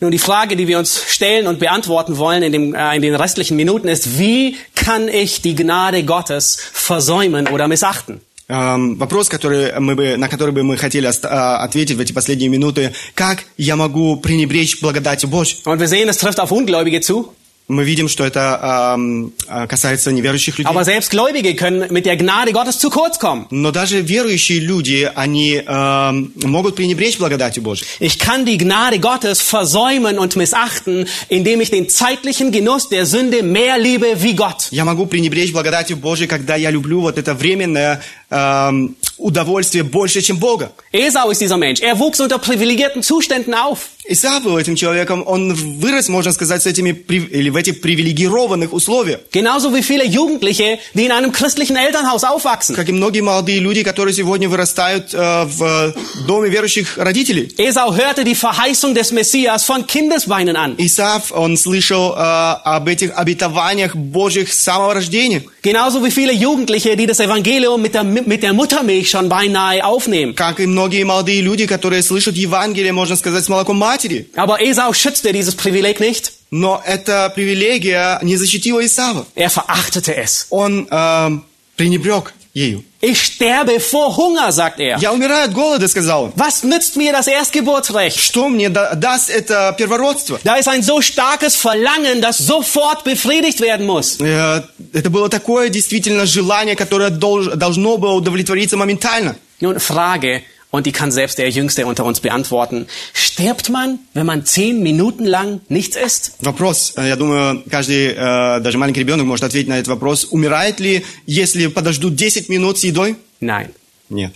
[0.00, 3.14] Nun, die Frage, die wir uns stellen und beantworten wollen in, dem, äh, in den
[3.14, 8.20] restlichen Minuten ist, wie kann ich die Gnade Gottes versäumen oder missachten?
[8.49, 11.27] Эм, Вопрос, который мы бы, на который бы мы хотели э,
[11.65, 15.57] ответить в эти последние минуты, как я могу пренебречь благодатью Божьей?
[15.65, 17.33] Und wir sehen, es trifft auf Ungläubige zu,
[17.69, 20.69] Мы видим, что это э, касается неверующих людей.
[20.71, 23.45] aber selbst Gläubige können mit der Gnade Gottes zu kurz kommen.
[23.49, 27.85] Но даже верующие люди, они эм, могут пренебречь благодатью Божьей.
[27.99, 33.43] Ich kann die Gnade Gottes versäumen und missachten, indem ich den zeitlichen Genuss der Sünde
[33.43, 34.69] mehr liebe wie Gott.
[34.71, 40.37] Я могу пренебречь благодатью Божьей, когда я люблю вот это временное эм, удовольствие больше, чем
[40.37, 40.71] Бога.
[40.91, 41.81] Esau ist dieser Mensch.
[41.81, 43.89] Er wuchs unter privilegierten Zuständen auf.
[44.09, 49.19] Исаак был этим человеком, он вырос, можно сказать, с этими, или в этих привилегированных условиях.
[49.33, 52.75] Genauso wie viele Jugendliche, die in einem christlichen Elternhaus aufwachsen.
[52.75, 55.93] Как и многие молодые люди, которые сегодня вырастают э, в
[56.25, 57.53] доме верующих родителей.
[57.57, 60.75] Esau hörte die Verheißung des Messias von Kindesbeinen an.
[60.77, 65.43] Исаак, он слышал э, об этих обетованиях Божьих с самого рождения.
[65.61, 70.33] Genauso wie viele Jugendliche, die das Evangelium mit der, mit der Muttermilch schon beinahe aufnehmen.
[70.35, 74.29] Как и многие молодые люди, которые слышат Евангелие, можно сказать, с молоком матери.
[74.35, 76.31] Aber Esau schützte dieses Privileg nicht.
[76.49, 79.25] Но эта привилегия не защитила Исава.
[79.35, 80.47] Er verachtete es.
[80.49, 81.43] Он эм,
[81.75, 82.84] пренебрег ею.
[83.00, 84.98] Ich sterbe vor Hunger, sagt er.
[84.98, 86.32] Я умираю от голода, сказал он.
[86.36, 88.18] Was nützt mir das Erstgeburtsrecht?
[88.18, 90.38] Что мне да- даст это первородство?
[90.44, 94.18] Da ist ein so starkes Verlangen, das sofort befriedigt werden muss.
[94.20, 99.36] Э, Это было такое действительно желание, которое долж- должно было удовлетвориться моментально.
[99.60, 100.42] Nun, Frage,
[100.72, 102.86] und die kann selbst der Jüngste unter uns beantworten.
[103.12, 106.32] Stirbt man, wenn man zehn Minuten lang nichts isst?
[106.40, 110.24] Вопрос, э, я думаю, каждый, э, даже маленький ребенок может ответить на этот вопрос.
[110.24, 113.16] Умирает ли, если подождут 10 минут с едой?
[113.40, 113.68] Nein.
[114.08, 114.32] Нет.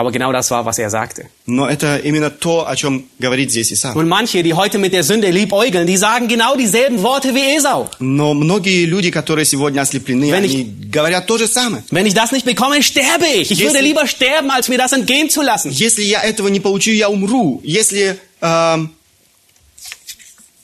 [0.00, 1.26] Aber genau das war, was er sagte.
[1.44, 3.96] Но это именно то, о чем говорит здесь Исаак.
[3.96, 7.90] Und manche, die heute mit der Sünde liebäugeln, die sagen genau dieselben Worte wie Esau.
[7.98, 11.82] Но многие люди, которые сегодня ослеплены, Wenn они говорят то же самое.
[11.90, 13.50] Wenn ich das nicht bekomme, sterbe ich.
[13.50, 15.72] Ich Если- würde lieber sterben, als mir das entgehen zu lassen.
[15.72, 17.60] Если я этого не получу, я умру.
[17.64, 18.16] Если...
[18.40, 18.90] эм,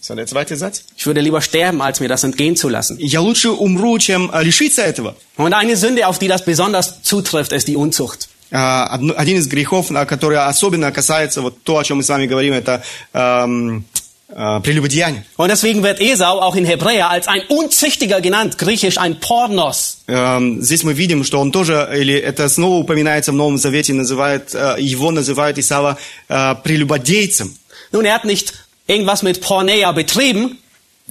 [0.00, 0.84] Was war der zweite Satz?
[0.96, 2.98] Ich würde lieber sterben, als mir das entgehen zu lassen.
[3.00, 5.16] Я лучше умру, чем э, лишиться этого.
[5.38, 8.28] Und eine Sünde, auf die das besonders zutrifft, ist die Unzucht.
[8.50, 8.56] Э,
[8.88, 12.26] одно- Один из грехов, на который особенно касается вот то, о чем мы с вами
[12.26, 12.82] говорим, это
[13.12, 13.84] эм,
[14.28, 15.24] э, прелюбодеяние.
[15.36, 19.98] Und deswegen wird Esau auch in Hebräer als ein Unzüchtiger genannt, griechisch ein Pornos.
[20.06, 24.54] Эм, Здесь мы видим, что он тоже, или это снова упоминается в Новом Завете, называет,
[24.54, 25.96] э, его называют Исава
[26.28, 27.56] э, прелюбодейцем.
[27.92, 28.52] Nun, er hat nicht
[28.86, 30.58] irgendwas mit Porneia betrieben,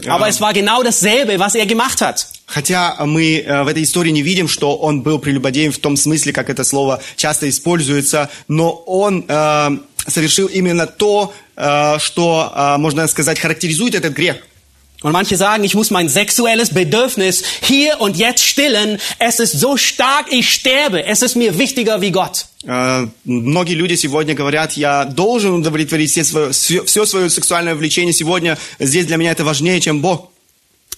[0.07, 2.27] aber es war genau dasselbe, was er gemacht hat.
[2.48, 6.32] Хотя мы э, в этой истории не видим, что он был прелюбодеем в том смысле,
[6.32, 13.06] как это слово часто используется, но он э, совершил именно то, э, что, э, можно
[13.06, 14.36] сказать, характеризует этот грех.
[15.00, 18.98] Und manche sagen, ich muss mein sexuelles Bedürfnis hier und jetzt stillen.
[19.20, 21.04] Es ist so stark, ich sterbe.
[21.04, 22.46] Es ist mir wichtiger wie Gott.
[22.64, 28.14] Э, Многие люди сегодня говорят, я должен удовлетворить все свое, все, все свое сексуальное влечение
[28.14, 28.58] сегодня.
[28.80, 30.30] Здесь для меня это важнее, чем Бог.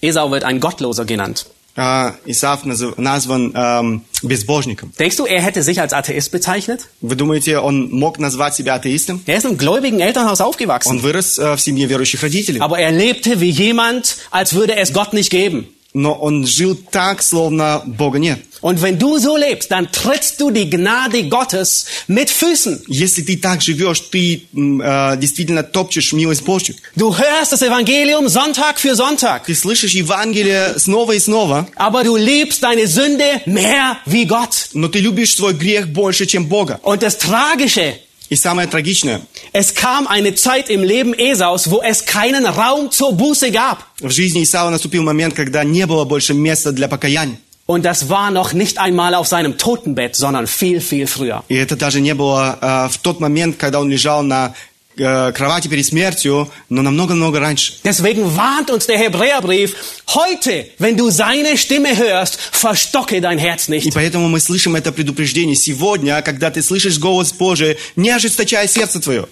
[0.00, 1.46] Esau wird ein Gottloser genannt.
[1.78, 4.92] Э, Исаав назв- назван эм, безбожником.
[4.98, 6.88] Denkst du, er hätte sich als Atheist bezeichnet?
[7.02, 9.20] Вы думаете, он мог назвать себя атеистом?
[9.26, 10.88] Er ist im gläubigen Elternhaus aufgewachsen.
[10.90, 12.60] Он вырос э, в семье верующих родителей.
[12.60, 15.66] Aber er lebte wie jemand, als würde es Gott nicht geben.
[15.92, 18.38] Но он жил так, словно Бога нет.
[18.62, 22.82] Und wenn du so lebst, dann trittst du die Gnade Gottes mit Füßen.
[22.88, 26.74] Если ты так живешь, ты м, э, действительно топчешь милость Божью.
[26.96, 32.16] Du hörst das Evangelium Sonntag für Sonntag, Ты слышишь Евангелие снова и снова, aber du
[32.16, 34.70] liebst deine Sünde mehr wie Gott.
[34.72, 36.80] но ты любишь свой грех больше, чем Бога.
[36.82, 37.94] Und das Tragische,
[38.28, 39.20] И самое трагичное,
[39.52, 43.84] es kam eine Zeit im Leben Esaus, wo es keinen Raum zur Buße gab.
[44.00, 47.38] в жизни Исава наступил момент, когда не было больше места для покаяния.
[47.70, 51.42] Und das war noch nicht einmal auf seinem Totenbett, sondern viel, viel früher.
[51.48, 54.54] И это даже не было э, в тот момент, когда он лежал на
[54.96, 57.72] э, кровати перед смертью, но намного-много раньше.
[57.82, 59.74] Deswegen warnt uns der Hebräerbrief,
[60.14, 63.92] heute, wenn du seine Stimme hörst, verstocke dein Herz И nicht.
[63.94, 69.26] поэтому мы слышим это предупреждение сегодня, когда ты слышишь голос Божий, не ожесточай сердце твое.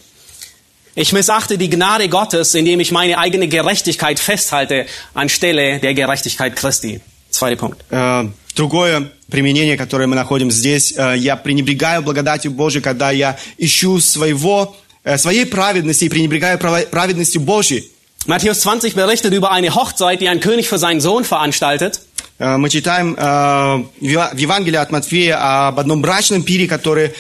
[0.96, 7.00] Ich missachte die Gnade Gottes, indem ich meine eigene Gerechtigkeit festhalte, anstelle der Gerechtigkeit Christi.
[7.39, 7.77] Zweiter Punkt.
[7.89, 14.01] Э, Другое применение, которое мы находим здесь, э, я пренебрегаю благодатью Божией, когда я ищу
[14.01, 14.75] своего,
[15.05, 17.89] э, своей праведности и пренебрегаю праведностью Божьей.
[18.25, 22.01] Matthäus 20 berichtet über eine Hochzeit, die ein König für seinen Sohn veranstaltet.
[22.37, 27.11] Мы читаем в Евангелии от Матфея об одном брачном пире, который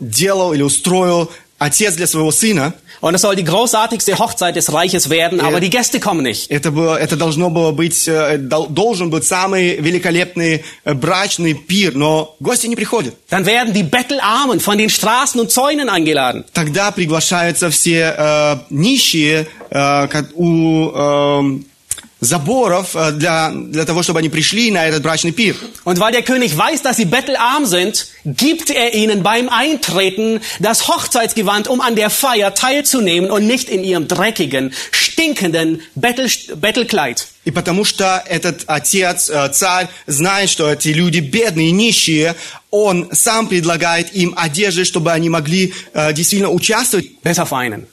[0.00, 1.30] делал или устроил
[1.60, 2.72] отец для своего сына.
[3.00, 6.50] Und es soll die großartigste Hochzeit des Reiches werden, aber die Gäste kommen nicht.
[6.50, 11.94] Это, было, это должно было быть, э, дол- должен быть самый великолепный э, брачный пир,
[11.94, 13.14] но гости не приходят.
[13.30, 16.44] Dann werden die Bettelarmen von den Straßen und Zäunen eingeladen.
[16.52, 21.58] Тогда приглашаются все э, нищие ка- у э,
[22.19, 25.55] заборов э, для, для того, чтобы они пришли на этот брачный пир.
[25.83, 30.87] Und weil der König weiß, dass sie bettelarm sind, gibt er ihnen beim Eintreten das
[30.87, 37.27] Hochzeitsgewand, um an der Feier teilzunehmen und nicht in ihrem dreckigen, stinkenden Bettel, Bettelkleid.
[37.45, 42.35] И потому что этот отец, э, царь, знает, что эти люди бедные, нищие,
[42.71, 47.11] он сам предлагает им одежды, чтобы они могли э, действительно участвовать.
[47.23, 47.85] Bis auf einen.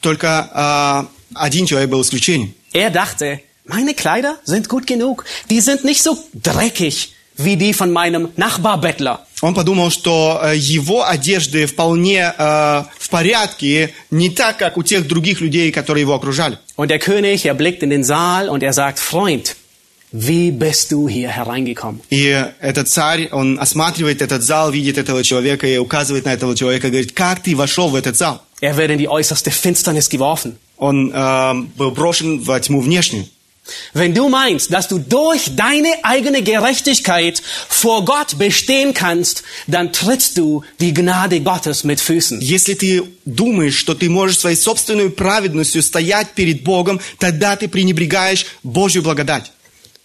[0.00, 2.54] Только э, один человек был исключением.
[2.72, 5.24] Er dachte, meine Kleider sind gut genug.
[5.48, 9.26] Die sind nicht so dreckig wie die von meinem Nachbarbettler.
[9.42, 15.08] Он подумал, что э, его одежды вполне э, в порядке, не так, как у тех
[15.08, 16.58] других людей, которые его окружали.
[16.76, 19.56] Und der König, er blickt in den Saal und er sagt, Freund,
[20.12, 22.02] wie bist du hier hereingekommen?
[22.10, 26.88] И этот царь, он осматривает этот зал, видит этого человека и указывает на этого человека,
[26.88, 28.42] говорит, как ты вошел в этот зал?
[28.60, 30.56] Er wird in die äußerste Finsternis geworfen.
[30.76, 33.26] Он э, был брошен во тьму внешнюю.
[33.92, 40.38] Wenn du meinst, dass du durch deine eigene Gerechtigkeit vor Gott bestehen kannst, dann trittst
[40.38, 42.40] du die Gnade Gottes mit Füßen.
[42.40, 48.46] Если ты думаешь, что ты можешь своей собственной праведностью стоять перед Богом, тогда ты пренебрегаешь
[48.62, 49.52] Божью благодать.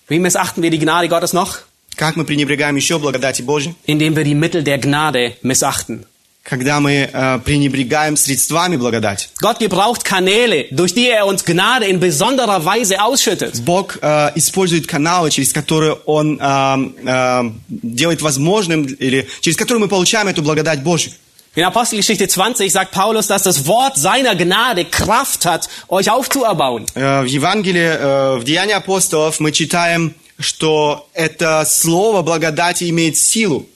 [0.08, 1.64] Wie missachten wir die Gnade Gottes noch?
[1.96, 3.74] Как мы пренебрегаем еще благодати Божьей?
[3.86, 6.06] Indem wir die Mittel der Gnade missachten.
[6.51, 9.29] Когда мы э, пренебрегаем средствами благодати.
[9.41, 13.65] Gott gebraucht Kanäle, durch die er uns Gnade in besonderer Weise ausschüttet.
[13.65, 19.89] Бог э, использует каналы, через которые Он э, э, делает возможным, или через которые мы
[19.89, 21.13] получаем эту благодать Божью.
[21.55, 26.87] In Apostelgeschichte 20 sagt Paulus, dass das Wort seiner Gnade Kraft hat, euch aufzuerbauen.
[26.95, 33.67] Э, В Евангелии, э, в Деянии апостолов мы читаем, что это слово благодати имеет силу.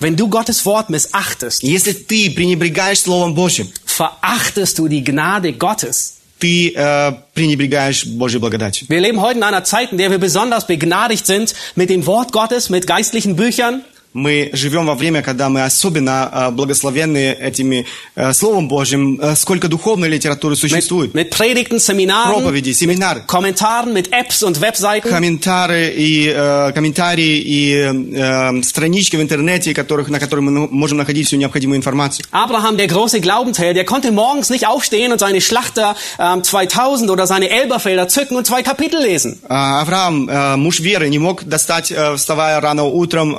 [0.00, 6.14] Wenn du Gottes Wort missachtest, Если ты пренебрегаешь Словом Божьим, verachtest du die Gnade Gottes.
[6.40, 8.86] ты э, пренебрегаешь Божьей благодатью.
[8.90, 12.32] Wir leben heute in einer Zeit, in der wir besonders begnadigt sind mit dem Wort
[12.32, 13.82] Gottes, mit geistlichen Büchern.
[14.13, 17.85] Мы живем во время, когда мы особенно э, благословенны этими
[18.15, 19.19] э, Словом Божьим.
[19.21, 21.13] Э, Сколько духовной литературы Mit, существует.
[21.13, 25.09] mit Predigten, Seminaren, Проповеди, семинары, Kommentaren, mit Apps und Webseiten.
[25.11, 27.73] комментары и э, комментарии и
[28.15, 32.25] э, странички в интернете, которых, на которых мы можем находить всю необходимую информацию.
[32.31, 37.27] Abraham, der große Glaubensheld, der konnte morgens nicht aufstehen und seine Schlachter ähm, 2000 oder
[37.27, 39.39] seine Elberfelder zücken und zwei Kapitel lesen.
[39.47, 43.35] А, Авраам, э, муж веры, не мог достать, вставая рано утром,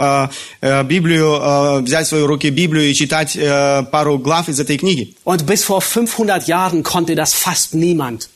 [0.84, 5.14] Библию, э, взять в свои руки Библию и читать э, пару глав из этой книги.
[5.24, 8.30] Und bis vor 500 Jahren konnte das fast niemand.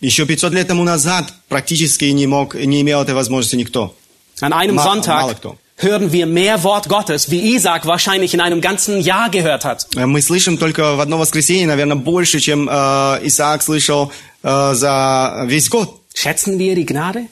[0.00, 3.94] Еще 500 лет тому назад практически не мог, не имел этой возможности никто.
[4.40, 5.58] An einem Ma- Sonntag Malakto.
[5.76, 9.86] hören wir mehr Wort Gottes, wie Isaac wahrscheinlich in einem ganzen Jahr gehört hat.
[9.96, 12.72] Э, Мы слышим только в одно воскресенье, наверное, больше, чем э,
[13.24, 14.10] Исаак слышал
[14.42, 16.00] э, за весь год.
[16.14, 17.26] Schätzen wir die Gnade?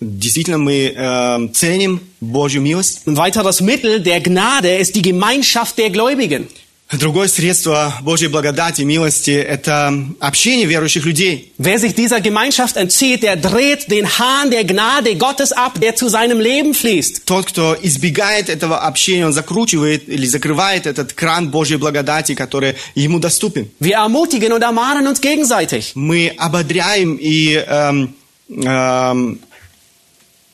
[0.00, 3.02] Действительно, мы э, ценим Божью милость.
[3.06, 6.48] Ein weiteres Mittel der Gnade ist die Gemeinschaft der Gläubigen.
[6.92, 11.52] Другое средство Божьей благодати, милости– это общение верующих людей.
[11.56, 16.08] Wer sich dieser Gemeinschaft entzieht, der dreht den Hahn der Gnade Gottes ab, der zu
[16.08, 17.26] seinem Leben fließt.
[17.26, 23.20] Тот, кто избегает этого общения, он закручивает или закрывает этот кран Божьей благодати, который ему
[23.20, 23.70] доступен.
[23.78, 25.92] Wir ermutigen und ermahnen uns gegenseitig.
[25.94, 28.16] Мы ободряем и эм,
[28.48, 29.38] эм,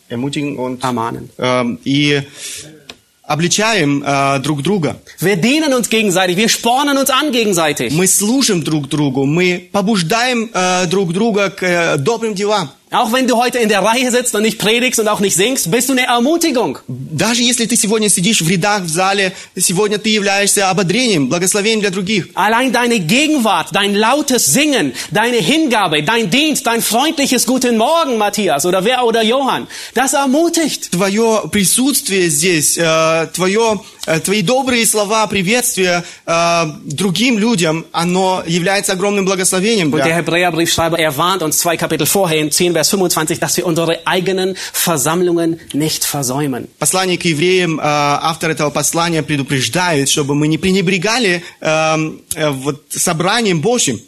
[0.08, 1.30] ermutigen und, Ermahnen.
[1.38, 2.22] эм, и
[3.22, 4.96] обличаем э, друг друга.
[5.20, 7.92] Wir dienen uns gegenseitig, wir spornen uns an gegenseitig.
[7.92, 12.70] Мы служим друг другу, мы побуждаем э, друг друга к э, добрым делам.
[12.95, 15.71] Auch wenn du heute in der Reihe sitzt und nicht predigst und auch nicht singst,
[15.71, 16.77] bist du eine Ermutigung.
[16.89, 21.89] Даже если ты сегодня сидишь в рядах в зале, сегодня ты являешься ободрением, благословением для
[21.89, 22.27] других.
[22.35, 28.65] Allein deine Gegenwart, dein lautes Singen, deine Hingabe, dein Dienst, dein freundliches Guten Morgen, Matthias
[28.65, 30.91] oder wer oder Johann, das ermutigt.
[30.91, 38.92] Твое присутствие здесь, э, твое, э, твои добрые слова приветствия э, другим людям, оно является
[38.92, 39.92] огромным благословением.
[39.92, 40.16] Und der.
[40.16, 44.56] Hebräerbriefschreiber, er warnt uns zwei Kapitel vorher in 10 Vers 25, dass wir unsere eigenen
[44.72, 46.68] Versammlungen nicht versäumen.
[46.78, 51.96] Послание к евреям, э, автор этого послания предупреждает, чтобы мы не пренебрегали э,
[52.34, 54.00] э, вот, собранием Божьим.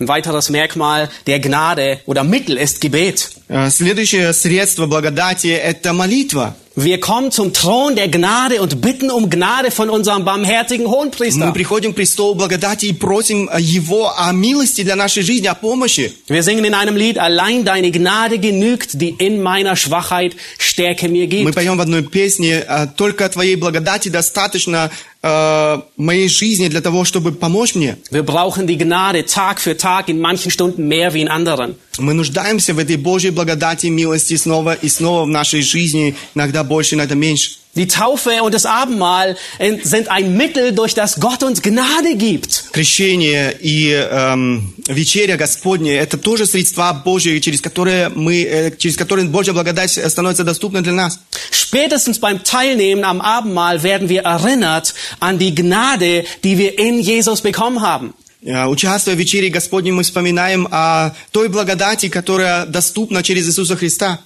[0.00, 3.30] Ein weiteres Merkmal der Gnade oder Mittel ist Gebet.
[3.48, 6.56] Э, Следующее средство благодати– это молитва.
[6.77, 11.53] Wir kommen zum Thron der Gnade und bitten um Gnade von unserem barmherzigen Мы Hohenpriester.
[11.53, 16.11] приходим к престолу благодати и просим Его о милости для нашей жизни, о помощи.
[16.27, 21.27] Wir singen in einem Lied, allein deine Gnade genügt, die in meiner Schwachheit Stärke mir
[21.27, 21.55] Мы gibt.
[21.55, 24.91] поем в одной песне э, «Только Твоей благодати достаточно
[25.23, 27.95] э, моей жизни для того, чтобы помочь мне».
[28.11, 31.75] Wir brauchen die Gnade Tag für Tag, in manchen Stunden mehr wie in anderen.
[32.00, 36.94] Мы нуждаемся в этой Божьей благодати, милости снова и снова в нашей жизни, иногда больше,
[36.94, 37.60] иногда меньше.
[37.76, 42.64] Die Taufe und das Abendmahl äh, sind ein Mittel, durch das Gott uns Gnade gibt.
[42.72, 49.28] Крещение и эм, вечеря Господня– это тоже средства Божьи, через которые, мы, э, через которые
[49.28, 51.20] Божья благодать становится доступна для нас.
[51.52, 57.40] Spätestens beim Teilnehmen am Abendmahl werden wir erinnert an die Gnade, die wir in Jesus
[57.40, 58.14] bekommen haben.
[58.42, 64.20] Э, Участвуя в вечере Господней, мы вспоминаем о той благодати, которая доступна через Иисуса Христа.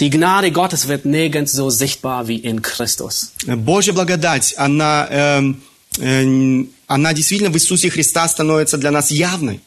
[0.00, 3.30] Die Gnade Gottes wird nirgends so sichtbar wie in Christus.
[3.46, 5.62] Божья благодать, она, эм,
[5.98, 9.60] э, она действительно в Иисусе Христа становится для нас явной.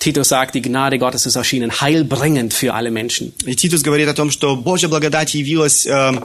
[0.00, 3.32] Titus sagt, die Gnade Gottes ist erschienen, heilbringend für alle Menschen.
[3.46, 6.20] И Титус говорит о том, что Божья благодать явилась э, э,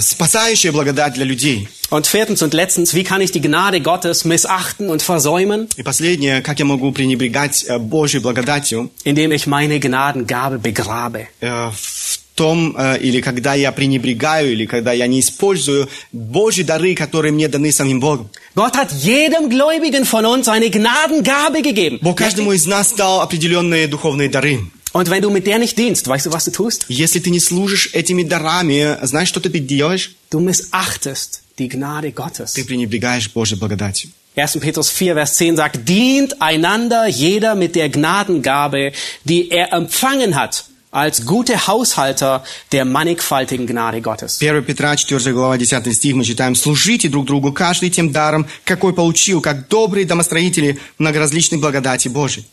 [0.00, 1.68] спасающая благодать для людей.
[1.90, 5.68] Und viertens und letztens, wie kann ich die Gnade Gottes missachten und versäumen?
[5.76, 11.28] И последнее, как я могу пренебрегать э, Божьей благодатью Indem ich meine Gnadengabe begrabe.
[11.40, 16.94] э, в том, э, или когда я пренебрегаю, или когда я не использую Божьи дары,
[16.94, 18.28] которые мне даны самим Богом.
[18.54, 21.98] Gott hat jedem Gläubigen von uns eine Gnadengabe gegeben.
[22.02, 24.58] Бог каждому из нас дал определенные духовные дары.
[24.98, 26.86] Und wenn du mit der nicht dienst, weißt du, was du tust?
[26.88, 30.16] Если ты не служишь этими дарами, знаешь, что ты делаешь?
[30.30, 32.54] Du missachtest die Gnade Gottes.
[32.54, 34.10] Ты пренебрегаешь Божьей благодатью.
[34.36, 34.58] 1.
[34.58, 38.92] Petrus 4, Vers 10 sagt, dient einander jeder mit der Gnadengabe,
[39.24, 42.42] die er empfangen hat, als gute Haushalter
[42.72, 44.40] der mannigfaltigen Gnade Gottes.
[44.40, 48.94] 1 Петра, 4 глава, 10 стих, мы читаем, «Служите друг другу, каждый тем даром, какой
[48.94, 52.46] получил, как добрые домостроители многоразличной благодати Божией».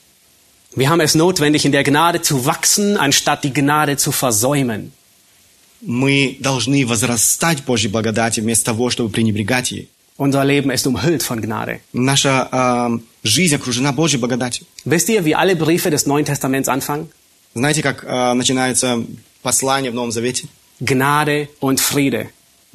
[0.75, 4.93] Wir haben es notwendig, in der Gnade zu wachsen, anstatt die Gnade zu versäumen.
[5.81, 9.89] Мы должны возрастать в Божьей благодати вместо того, чтобы пренебрегать ей.
[10.16, 11.81] Unser Leben ist umhüllt von Gnade.
[11.93, 14.66] Наша э, жизнь окружена Божьей благодатью.
[14.85, 17.09] Wisst ihr, wie alle Briefe des Neuen Testaments anfangen?
[17.55, 19.05] Знаете, как э, начинается
[19.43, 20.49] послание в Новом Завете?
[20.81, 22.29] Gnade und Friede.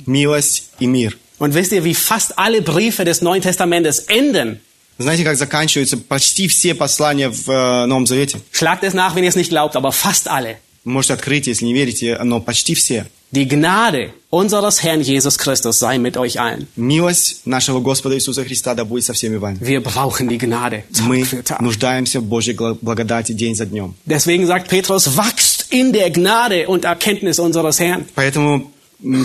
[0.06, 1.18] Милость и мир.
[1.40, 4.62] Und wisst ihr, wie fast alle Briefe des Neuen Testamentes enden?
[4.99, 8.41] Знаете, как заканчиваются почти все послания в э, Новом Завете?
[8.53, 10.57] Schlagt es nach, wenn ihr es nicht glaubt, aber fast alle.
[10.85, 13.07] Можете открыть, если не верите, но почти все.
[13.31, 16.67] Die Gnade unseres Herrn Jesus Christus sei mit euch allen.
[16.77, 19.59] Милость нашего Господа Иисуса Христа да будет со всеми вами.
[19.61, 21.25] Wir brauchen die Gnade Мы
[21.61, 23.95] нуждаемся в Божьей благодати день за днем.
[24.07, 28.07] Deswegen sagt Petrus, wachst in der Gnade und Erkenntnis unseres Herrn.
[28.15, 28.73] Поэтому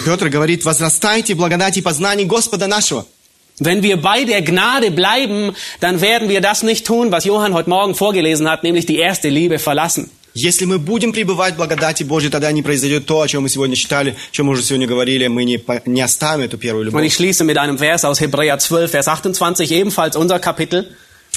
[0.06, 3.08] Петр говорит, возрастайте в благодати и познании Господа нашего.
[3.61, 7.69] Wenn wir bei der Gnade bleiben, dann werden wir das nicht tun, was Johann heute
[7.71, 10.11] Morgen vorgelesen hat, nämlich die erste Liebe verlassen.
[10.35, 13.75] Если мы будем пребывать в благодати Божьей, тогда не произойдет то, о чем мы сегодня
[13.75, 16.89] читали, о чем мы уже сегодня говорили, мы не, по- не оставим эту первую Und
[16.89, 17.13] ich любовь.
[17.17, 20.87] schließe mit einem Vers aus Hebräer 12, Vers 28, ebenfalls unser Kapitel.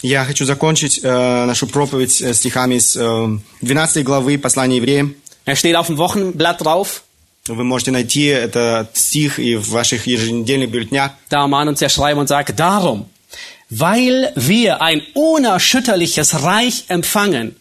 [0.03, 5.15] Я хочу закончить э, нашу проповедь э, стихами с э, 12 главы послания евреям.
[5.45, 7.01] Er steht auf dem Wochenblatt drauf.
[7.47, 11.13] Вы можете найти этот стих и в ваших еженедельных бюллетнях.
[11.29, 13.09] Da mahnt uns der Schreiber und sagt, darum,
[13.69, 17.55] weil wir ein unerschütterliches Reich empfangen,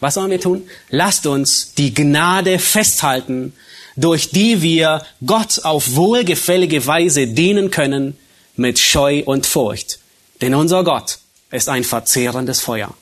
[0.00, 0.62] was sollen wir tun?
[0.90, 3.52] Lasst uns die Gnade festhalten,
[3.96, 8.16] durch die wir Gott auf wohlgefällige Weise dienen können
[8.56, 9.98] mit Scheu und Furcht.
[10.40, 11.18] Denn unser Gott
[11.50, 12.94] ist ein verzehrendes Feuer.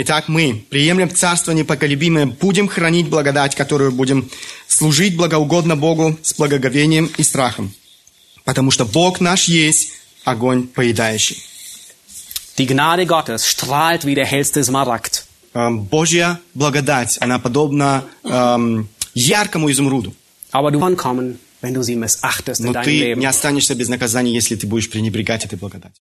[0.00, 4.30] Итак, мы приемлем Царство непоколебимое, будем хранить благодать, которую будем
[4.68, 7.74] служить благоугодно Богу с благоговением и страхом.
[8.44, 9.90] Потому что Бог наш есть
[10.24, 11.42] огонь поедающий.
[12.56, 15.24] Die Gnade Gottes strahlt wie der hellste Smaragd.
[15.54, 20.14] Эм, Божья благодать, она подобна эм, яркому изумруду.
[20.52, 23.18] Aber du kommen, wenn du sie missachtest in Но deinem ты Leben.
[23.18, 25.96] не останешься без наказания, если ты будешь пренебрегать этой благодатью.